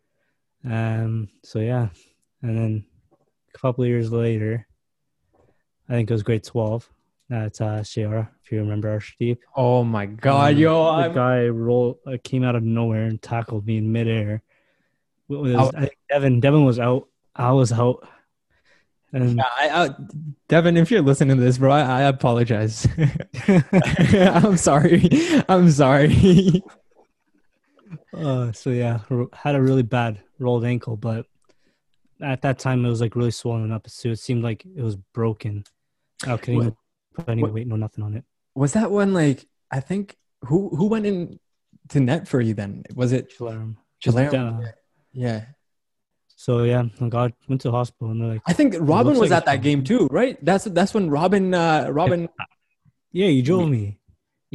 Um. 0.65 1.29
So 1.43 1.59
yeah, 1.59 1.89
and 2.43 2.57
then 2.57 2.87
a 3.55 3.59
couple 3.59 3.85
of 3.85 3.91
years 3.91 4.11
later, 4.13 4.67
I 5.89 5.93
think 5.93 6.09
it 6.11 6.15
was 6.15 6.23
grade 6.23 6.45
twelve 6.45 6.89
That's 7.29 7.61
uh, 7.61 7.83
Sierra, 7.83 8.31
if 8.45 8.53
you 8.53 8.59
remember 8.61 8.97
Arshdeep. 8.97 9.39
Oh 9.57 9.83
my 9.85 10.07
god, 10.07 10.55
Um, 10.55 10.59
yo, 10.59 10.85
the 10.85 10.91
I'm, 11.09 11.13
guy 11.13 11.47
rolled 11.49 11.99
uh, 12.07 12.17
came 12.23 12.45
out 12.45 12.55
of 12.57 12.63
nowhere 12.63 13.05
and 13.05 13.21
tackled 13.21 13.67
me 13.67 13.79
in 13.79 13.93
midair. 13.93 14.43
It 15.29 15.35
was, 15.35 15.55
Oh. 15.55 15.71
I 15.77 15.91
Devin 16.09 16.41
Devin 16.41 16.65
was 16.65 16.79
out. 16.79 17.09
I 17.35 17.53
was 17.53 17.73
out. 17.73 18.07
And 19.13 19.37
Yeah, 19.37 19.45
I, 19.59 19.69
I, 19.87 19.91
Devin, 20.49 20.77
if 20.77 20.91
you're 20.91 21.03
listening 21.03 21.37
to 21.37 21.43
this, 21.43 21.59
bro, 21.59 21.71
I, 21.73 21.81
I 21.81 22.03
apologize. 22.03 22.87
I'm 23.49 24.57
sorry. 24.57 25.09
I'm 25.49 25.71
sorry. 25.71 26.63
uh, 28.17 28.53
so 28.53 28.71
yeah, 28.71 29.01
had 29.33 29.55
a 29.55 29.63
really 29.63 29.83
bad 29.83 30.21
rolled 30.39 30.65
ankle, 30.65 30.97
but 30.97 31.27
at 32.23 32.43
that 32.43 32.59
time 32.59 32.85
it 32.85 32.89
was 32.89 33.01
like 33.01 33.15
really 33.17 33.31
swollen 33.31 33.73
up. 33.73 33.89
So 33.89 34.09
it 34.11 34.19
seemed 34.19 34.43
like 34.43 34.65
it 34.65 34.83
was 34.83 34.97
broken. 34.97 35.65
I 36.27 36.37
couldn't 36.37 36.55
even 36.61 36.77
put 37.15 37.29
any 37.29 37.43
what- 37.43 37.53
weight, 37.53 37.67
no 37.67 37.77
nothing 37.77 38.05
on 38.05 38.15
it. 38.15 38.25
Was 38.55 38.73
that 38.73 38.91
one 38.91 39.13
like 39.13 39.47
I 39.71 39.81
think 39.81 40.17
who 40.45 40.71
who 40.71 40.87
went 40.87 41.05
in 41.07 41.39
to 41.91 42.01
net 42.01 42.27
for 42.27 42.41
you 42.41 42.55
then? 42.55 42.85
Was 42.95 43.13
it 43.13 43.33
Chilarum. 43.37 43.77
Chilarum? 44.03 44.65
uh, 44.65 44.73
Yeah. 45.13 45.45
so 46.37 46.63
yeah, 46.65 46.85
I 47.01 47.09
got 47.09 47.33
went 47.49 47.61
to 47.63 47.69
the 47.69 47.73
hospital 47.73 48.11
and 48.13 48.21
they're 48.21 48.29
like, 48.29 48.43
I 48.47 48.53
think 48.55 48.77
Robin 48.81 49.19
was 49.19 49.31
like 49.31 49.37
at 49.39 49.45
that 49.47 49.63
game 49.63 49.85
too, 49.85 50.09
right? 50.11 50.43
That's 50.45 50.65
that's 50.65 50.95
when 50.95 51.11
Robin 51.11 51.53
uh 51.53 51.89
Robin 51.91 52.29
"Yeah, 53.13 53.27
you 53.29 53.43
drove 53.43 53.69
me." 53.69 53.99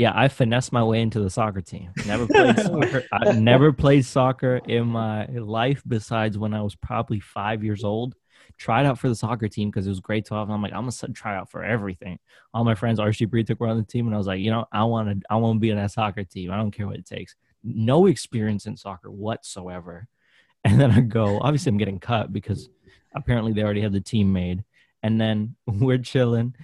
Yeah, 0.01 0.13
I 0.15 0.29
finessed 0.29 0.73
my 0.73 0.83
way 0.83 0.99
into 0.99 1.19
the 1.19 1.29
soccer 1.29 1.61
team. 1.61 1.91
Never 2.07 2.25
played 2.25 2.57
soccer. 2.57 3.03
I 3.11 3.33
never 3.33 3.71
played 3.71 4.03
soccer 4.03 4.59
in 4.65 4.87
my 4.87 5.27
life 5.27 5.83
besides 5.87 6.39
when 6.39 6.55
I 6.55 6.63
was 6.63 6.73
probably 6.73 7.19
five 7.19 7.63
years 7.63 7.83
old. 7.83 8.15
Tried 8.57 8.87
out 8.87 8.97
for 8.97 9.09
the 9.09 9.15
soccer 9.15 9.47
team 9.47 9.69
because 9.69 9.85
it 9.85 9.91
was 9.91 9.99
grade 9.99 10.25
12. 10.25 10.49
And 10.49 10.55
I'm 10.55 10.61
like, 10.63 10.73
I'm 10.73 10.89
gonna 10.89 11.13
try 11.13 11.37
out 11.37 11.51
for 11.51 11.63
everything. 11.63 12.17
All 12.51 12.63
my 12.63 12.73
friends, 12.73 12.99
RC 12.99 13.29
Bree 13.29 13.43
took 13.43 13.61
on 13.61 13.77
the 13.77 13.83
team, 13.83 14.07
and 14.07 14.15
I 14.15 14.17
was 14.17 14.25
like, 14.25 14.39
you 14.39 14.49
know, 14.49 14.65
I 14.71 14.85
want 14.85 15.07
to, 15.21 15.23
I 15.29 15.35
want 15.35 15.57
to 15.57 15.59
be 15.59 15.69
in 15.69 15.77
that 15.77 15.91
soccer 15.91 16.23
team. 16.23 16.49
I 16.49 16.57
don't 16.57 16.71
care 16.71 16.87
what 16.87 16.95
it 16.95 17.05
takes. 17.05 17.35
No 17.63 18.07
experience 18.07 18.65
in 18.65 18.77
soccer 18.77 19.11
whatsoever. 19.11 20.07
And 20.63 20.79
then 20.81 20.89
I 20.89 21.01
go, 21.01 21.39
obviously, 21.39 21.69
I'm 21.69 21.77
getting 21.77 21.99
cut 21.99 22.33
because 22.33 22.69
apparently 23.15 23.53
they 23.53 23.63
already 23.63 23.81
have 23.81 23.93
the 23.93 24.01
team 24.01 24.33
made. 24.33 24.63
And 25.03 25.21
then 25.21 25.55
we're 25.67 25.99
chilling, 25.99 26.55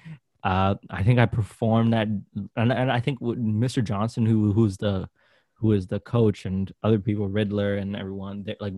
uh, 0.48 0.76
I 0.90 1.04
think 1.04 1.20
I 1.20 1.26
performed 1.26 1.92
that, 1.92 2.08
and, 2.08 2.72
and 2.72 2.90
I 2.90 3.02
think 3.02 3.20
Mr. 3.20 3.84
Johnson, 3.84 4.26
who 4.26 4.54
who's 4.54 4.78
the 4.78 5.10
who 5.56 5.74
is 5.74 5.88
the 5.88 6.00
coach, 6.00 6.46
and 6.46 6.72
other 6.84 7.00
people, 7.00 7.28
Riddler 7.28 7.76
and 7.76 7.98
everyone, 7.98 8.46
like 8.62 8.72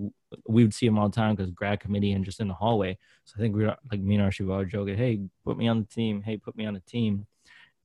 we 0.48 0.64
would 0.64 0.74
see 0.74 0.88
him 0.88 0.98
all 0.98 1.10
the 1.10 1.16
time 1.16 1.36
because 1.36 1.52
grad 1.52 1.80
committee 1.80 2.14
and 2.14 2.26
just 2.26 2.40
in 2.40 2.48
the 2.48 2.56
hallway. 2.56 2.98
So 3.26 3.36
I 3.38 3.40
think 3.40 3.56
we 3.56 3.66
were 3.66 3.76
like 3.92 4.00
me 4.00 4.16
and 4.16 4.24
Archie 4.24 4.46
were 4.46 4.66
joking, 4.66 4.98
"Hey, 4.98 5.20
put 5.46 5.60
me 5.60 5.68
on 5.68 5.82
the 5.82 5.86
team. 5.86 6.24
Hey, 6.24 6.38
put 6.38 6.58
me 6.58 6.66
on 6.66 6.74
the 6.74 6.80
team." 6.80 7.28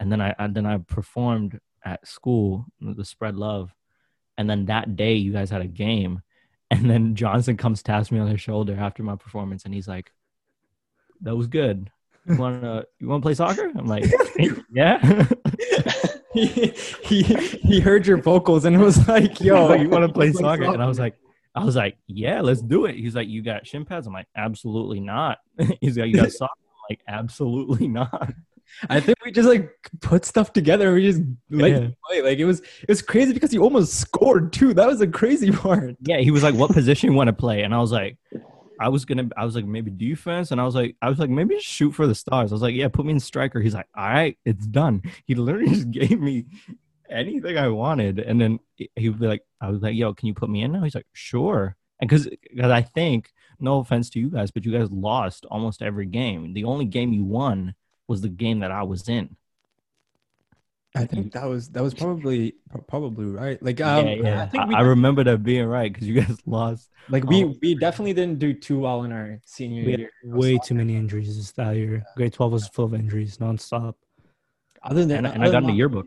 And 0.01 0.11
then 0.11 0.23
I, 0.23 0.35
I 0.39 0.47
then 0.47 0.65
I 0.65 0.79
performed 0.79 1.61
at 1.85 2.09
school 2.09 2.65
the 2.81 3.05
spread 3.05 3.37
love, 3.37 3.71
and 4.39 4.49
then 4.49 4.65
that 4.67 4.97
day 4.97 5.17
you 5.17 5.31
guys 5.31 5.51
had 5.51 5.61
a 5.61 5.67
game, 5.67 6.23
and 6.71 6.89
then 6.89 7.17
Johnson 7.17 7.59
comes 7.59 7.83
taps 7.83 8.11
me 8.11 8.19
on 8.19 8.31
the 8.31 8.39
shoulder 8.39 8.79
after 8.81 9.03
my 9.03 9.17
performance, 9.17 9.67
and 9.67 9.75
he's 9.75 9.89
like, 9.89 10.11
"That 11.21 11.37
was 11.37 11.49
good." 11.49 11.91
You 12.27 12.37
want 12.37 12.63
to 12.63 12.87
you 13.01 13.09
want 13.09 13.23
to 13.23 13.27
play 13.27 13.35
soccer? 13.35 13.71
I'm 13.77 13.87
like, 13.87 14.05
yeah. 14.73 15.27
he, 16.33 16.47
he 17.05 17.23
he 17.23 17.81
heard 17.81 18.07
your 18.07 18.17
vocals 18.19 18.65
and 18.65 18.81
was 18.81 19.07
like, 19.09 19.41
Yo, 19.41 19.69
"Yo, 19.69 19.75
you 19.75 19.89
want 19.89 20.03
to 20.07 20.13
play 20.13 20.33
soccer? 20.33 20.65
And 20.65 20.83
I 20.83 20.87
was 20.87 20.99
like, 20.99 21.15
I 21.55 21.65
was 21.65 21.77
like, 21.77 21.97
yeah, 22.09 22.41
let's 22.41 22.61
do 22.61 22.87
it. 22.87 22.97
He's 22.97 23.15
like, 23.15 23.29
you 23.29 23.41
got 23.43 23.67
shin 23.67 23.85
pads? 23.85 24.07
I'm 24.09 24.13
like, 24.13 24.27
absolutely 24.37 24.99
not. 25.01 25.39
He's 25.81 25.97
like, 25.97 26.09
you 26.09 26.17
got 26.17 26.33
soccer? 26.33 26.53
I'm 26.59 26.87
like, 26.91 27.01
absolutely 27.07 27.87
not. 27.87 28.33
I 28.91 28.99
think 28.99 29.19
we 29.25 29.31
just 29.31 29.49
like 29.49 29.71
put 30.01 30.25
stuff 30.25 30.53
together. 30.53 30.95
We 30.95 31.03
just 31.03 31.21
like 31.51 31.73
Yeah. 31.75 31.89
play. 32.09 32.23
Like 32.23 32.39
it 32.39 32.45
was 32.45 32.59
it 32.61 32.89
was 32.89 33.03
crazy 33.03 33.33
because 33.33 33.55
you 33.55 33.63
almost 33.63 33.95
scored 33.95 34.53
too. 34.53 34.75
That 34.75 34.89
was 34.89 34.99
the 34.99 35.07
crazy 35.07 35.53
part. 35.53 35.95
Yeah, 36.01 36.19
he 36.19 36.33
was 36.33 36.43
like, 36.43 36.57
what 36.57 36.73
position 36.73 37.11
you 37.13 37.17
want 37.17 37.29
to 37.29 37.33
play? 37.35 37.63
And 37.63 37.73
I 37.73 37.79
was 37.79 37.93
like, 37.93 38.17
I 38.81 38.89
was 38.89 39.05
gonna, 39.05 39.29
I 39.37 39.45
was 39.45 39.55
like, 39.55 39.65
maybe 39.65 39.91
defense. 39.91 40.51
And 40.51 40.61
I 40.61 40.65
was 40.65 40.75
like, 40.75 40.97
I 41.01 41.09
was 41.09 41.19
like, 41.19 41.31
maybe 41.31 41.59
shoot 41.61 41.93
for 41.93 42.07
the 42.07 42.15
stars. 42.15 42.53
I 42.53 42.55
was 42.55 42.63
like, 42.63 42.75
yeah, 42.75 42.89
put 42.89 43.07
me 43.07 43.13
in 43.13 43.21
striker. 43.21 43.61
He's 43.61 43.75
like, 43.75 43.89
all 43.97 44.09
right, 44.09 44.37
it's 44.45 44.67
done. 44.67 45.03
He 45.27 45.35
literally 45.35 45.69
just 45.75 45.91
gave 45.91 46.21
me 46.21 46.47
anything 47.11 47.57
I 47.57 47.69
wanted. 47.69 48.19
And 48.19 48.41
then 48.41 48.59
he 48.97 49.09
would 49.09 49.21
be 49.21 49.27
like, 49.27 49.43
I 49.61 49.71
was 49.71 49.83
like, 49.83 49.95
yo, 49.95 50.15
can 50.15 50.27
you 50.27 50.35
put 50.35 50.51
me 50.51 50.63
in 50.63 50.73
now? 50.73 50.83
He's 50.83 50.95
like, 50.95 51.07
sure. 51.13 51.77
And 52.01 52.09
because 52.09 52.29
because 52.51 52.71
I 52.71 52.83
think, 52.83 53.33
no 53.61 53.79
offense 53.79 54.11
to 54.11 54.21
you 54.21 54.31
guys, 54.31 54.51
but 54.51 54.65
you 54.65 54.73
guys 54.73 54.91
lost 54.91 55.47
almost 55.47 55.83
every 55.83 56.07
game. 56.07 56.55
The 56.55 56.65
only 56.65 56.85
game 56.85 57.13
you 57.13 57.25
won 57.25 57.75
was 58.09 58.21
the 58.21 58.29
game 58.29 58.61
that 58.61 58.71
I 58.71 58.83
was 58.83 59.09
in. 59.09 59.37
I 60.97 61.07
think 61.07 61.33
that 61.33 61.45
was 61.49 61.69
that 61.71 61.83
was 61.83 61.93
probably 61.93 62.55
probably 62.87 63.25
right. 63.27 63.61
Like 63.63 63.81
um, 63.81 64.07
yeah, 64.07 64.15
yeah. 64.15 64.43
I 64.43 64.47
think 64.47 64.69
we 64.69 64.75
I, 64.77 64.81
remember 64.83 65.25
that 65.25 65.43
being 65.43 65.67
right 65.67 65.93
because 65.93 66.07
you 66.07 66.21
guys 66.21 66.39
lost. 66.47 66.89
like 67.09 67.25
we 67.25 67.45
we 67.61 67.75
definitely 67.75 68.13
didn't 68.13 68.39
do 68.39 68.55
too 68.55 68.79
well 68.79 69.03
in 69.03 69.11
our 69.11 69.41
senior 69.45 69.85
We 69.85 69.91
had 69.91 70.01
year. 70.01 70.11
way 70.25 70.57
too 70.65 70.75
many 70.75 70.95
injuries 70.97 71.37
this 71.37 71.51
that 71.53 71.75
year. 71.77 72.05
Grade 72.17 72.33
twelve 72.33 72.53
was 72.53 72.69
full 72.69 72.85
of 72.85 72.95
injuries 72.95 73.39
nonstop. 73.39 73.95
Other 74.85 75.05
than 75.05 75.19
And, 75.19 75.27
and 75.27 75.37
other 75.43 75.49
I 75.49 75.51
got 75.53 75.63
in 75.65 75.69
the 75.69 75.75
yearbook. 75.75 76.07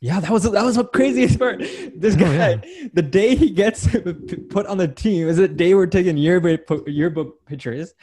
Yeah, 0.00 0.18
that 0.20 0.30
was 0.30 0.44
that 0.50 0.64
was 0.64 0.76
what 0.76 0.92
craziest 0.92 1.38
part. 1.38 1.58
This 1.60 2.14
Oh, 2.14 2.18
guy, 2.18 2.60
yeah. 2.64 2.88
the 2.94 3.02
day 3.02 3.36
he 3.36 3.50
gets 3.50 3.86
put 4.50 4.66
on 4.66 4.78
the 4.78 4.88
team 4.88 5.28
is 5.28 5.36
the 5.36 5.46
day 5.48 5.74
we're 5.74 5.86
taking 5.86 6.16
yearbook 6.16 6.84
yearbook 6.88 7.44
pictures, 7.46 7.94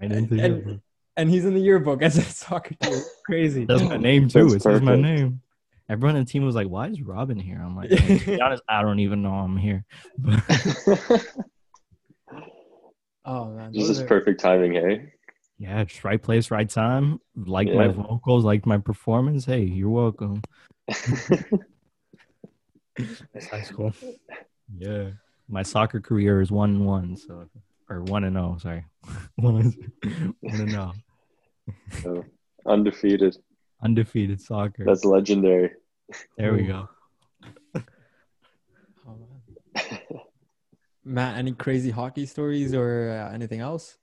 Made 0.00 0.12
it 0.12 0.18
into 0.18 0.34
the 0.36 0.42
And- 0.44 0.54
yearbook. 0.56 0.80
and 1.16 1.30
he's 1.30 1.44
in 1.44 1.54
the 1.54 1.60
yearbook 1.60 2.02
as 2.02 2.18
a 2.18 2.22
soccer 2.42 2.74
team. 2.74 3.00
Crazy. 3.24 3.64
That's 3.64 3.82
my 3.82 3.96
name 3.96 4.28
too. 4.28 4.42
That's 4.44 4.54
It 4.56 4.62
says 4.62 4.80
my 4.82 4.94
name. 4.96 5.40
Everyone 5.88 6.16
on 6.16 6.24
the 6.24 6.30
team 6.30 6.44
was 6.44 6.54
like, 6.56 6.66
"Why 6.68 6.88
is 6.88 7.00
Robin 7.00 7.38
here?" 7.38 7.60
I'm 7.62 7.76
like, 7.76 7.90
"Hey, 7.90 8.18
to 8.18 8.26
be 8.26 8.40
honest, 8.40 8.62
I 8.68 8.82
don't 8.82 8.98
even 9.00 9.22
know 9.22 9.32
I'm 9.32 9.56
here." 9.56 9.84
Oh 13.28 13.46
man, 13.46 13.72
This 13.72 13.88
is 13.88 13.98
are- 14.00 14.06
perfect 14.06 14.38
timing, 14.40 14.74
hey? 14.74 15.12
yeah, 15.58 15.82
just 15.82 16.04
right 16.04 16.22
place, 16.22 16.52
right 16.52 16.68
time. 16.70 17.18
Liked 17.34 17.74
my 17.74 17.88
vocals, 17.88 18.44
liked 18.44 18.66
my 18.66 18.78
performance. 18.78 19.44
Hey, 19.44 19.62
you're 19.64 19.90
welcome. 19.90 20.42
That's 20.86 21.28
high 23.50 23.62
school. 23.62 23.92
Yeah, 24.78 25.10
my 25.48 25.62
soccer 25.64 26.00
career 26.00 26.40
is 26.40 26.52
one 26.52 26.70
and 26.70 26.86
one, 26.86 27.16
so 27.16 27.48
or 27.90 28.02
one 28.02 28.22
and 28.24 28.36
zero. 28.36 28.58
Sorry, 28.60 28.84
one 29.34 29.56
and 29.56 29.92
one 30.40 30.60
and 30.60 30.70
zero. 30.70 30.92
So, 32.02 32.24
Undefeated. 32.64 33.36
Undefeated 33.82 34.40
soccer. 34.40 34.84
That's 34.84 35.04
legendary. 35.04 35.72
there 36.36 36.54
we 36.54 36.64
go. 36.64 36.88
Oh. 39.08 40.22
Matt, 41.04 41.38
any 41.38 41.52
crazy 41.52 41.90
hockey 41.90 42.26
stories 42.26 42.74
or 42.74 43.10
uh, 43.10 43.32
anything 43.32 43.60
else? 43.60 43.96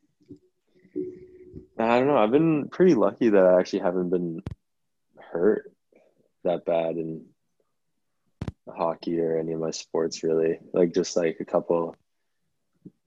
I 1.77 1.99
don't 1.99 2.07
know. 2.07 2.15
I've 2.15 2.31
been 2.31 2.69
pretty 2.69 2.93
lucky 2.93 3.27
that 3.29 3.43
I 3.43 3.59
actually 3.59 3.79
haven't 3.79 4.09
been 4.09 4.41
hurt 5.19 5.73
that 6.45 6.63
bad 6.63 6.95
in 6.95 7.25
hockey 8.69 9.19
or 9.19 9.37
any 9.37 9.51
of 9.51 9.59
my 9.59 9.71
sports 9.71 10.23
really. 10.23 10.59
Like 10.71 10.93
just 10.93 11.17
like 11.17 11.37
a 11.41 11.45
couple. 11.45 11.97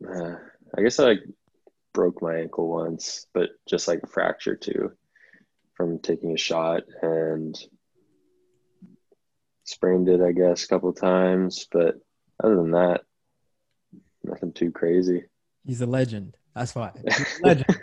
Uh, 0.06 0.34
I 0.76 0.82
guess 0.82 1.00
I 1.00 1.04
like 1.04 1.22
broke 1.94 2.20
my 2.20 2.36
ankle 2.36 2.68
once, 2.68 3.26
but 3.32 3.50
just 3.66 3.88
like 3.88 4.02
a 4.02 4.06
fracture 4.06 4.56
too 4.56 4.92
from 5.76 5.98
taking 5.98 6.32
a 6.32 6.36
shot 6.38 6.82
and 7.02 7.56
sprained 9.64 10.08
it. 10.08 10.20
I 10.20 10.32
guess 10.32 10.64
a 10.64 10.68
couple 10.68 10.92
times, 10.92 11.66
but 11.70 11.96
other 12.42 12.56
than 12.56 12.70
that, 12.72 13.02
nothing 14.24 14.52
too 14.52 14.70
crazy. 14.70 15.24
He's 15.64 15.80
a 15.80 15.86
legend. 15.86 16.36
That's 16.54 16.74
why. 16.74 16.92
He's 17.04 17.40
a 17.40 17.42
legend. 17.46 17.76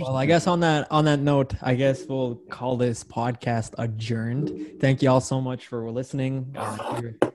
well, 0.00 0.16
I 0.16 0.26
guess 0.26 0.46
on 0.46 0.60
that 0.60 0.86
on 0.90 1.06
that 1.06 1.18
note, 1.20 1.54
I 1.62 1.74
guess 1.74 2.04
we'll 2.06 2.36
call 2.50 2.76
this 2.76 3.02
podcast 3.04 3.74
adjourned. 3.78 4.80
Thank 4.80 5.02
you 5.02 5.10
all 5.10 5.20
so 5.20 5.40
much 5.40 5.66
for 5.66 5.90
listening. 5.90 6.54
Uh, 6.56 6.76
if, 6.96 7.00
you're- 7.02 7.31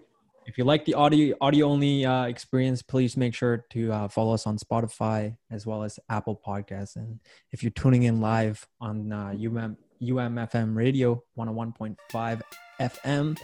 if 0.57 0.61
you 0.61 0.65
like 0.65 0.85
the 0.85 0.95
audio 0.95 1.35
audio 1.39 1.67
only 1.67 2.03
uh, 2.03 2.23
experience, 2.23 2.81
please 2.81 3.15
make 3.15 3.35
sure 3.35 3.63
to 3.69 3.93
uh, 3.93 4.07
follow 4.07 4.33
us 4.33 4.47
on 4.47 4.57
Spotify 4.57 5.37
as 5.51 5.67
well 5.67 5.83
as 5.83 5.99
Apple 6.09 6.41
Podcasts. 6.43 6.95
And 6.95 7.19
if 7.51 7.61
you're 7.61 7.69
tuning 7.69 8.01
in 8.01 8.21
live 8.21 8.67
on 8.81 9.13
uh, 9.13 9.35
UM 9.37 9.77
UMFM 10.01 10.75
Radio 10.75 11.21
101.5 11.37 12.41
FM, 12.79 13.39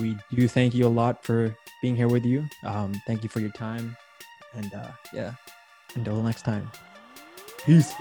we 0.00 0.16
do 0.34 0.48
thank 0.48 0.74
you 0.74 0.88
a 0.88 0.88
lot 0.88 1.22
for 1.22 1.56
being 1.80 1.94
here 1.94 2.08
with 2.08 2.24
you. 2.24 2.44
Um, 2.64 3.00
thank 3.06 3.22
you 3.22 3.28
for 3.28 3.38
your 3.38 3.52
time, 3.52 3.96
and 4.54 4.74
uh, 4.74 4.90
yeah, 5.12 5.34
until 5.94 6.20
next 6.20 6.42
time. 6.42 6.68
Peace. 7.64 7.94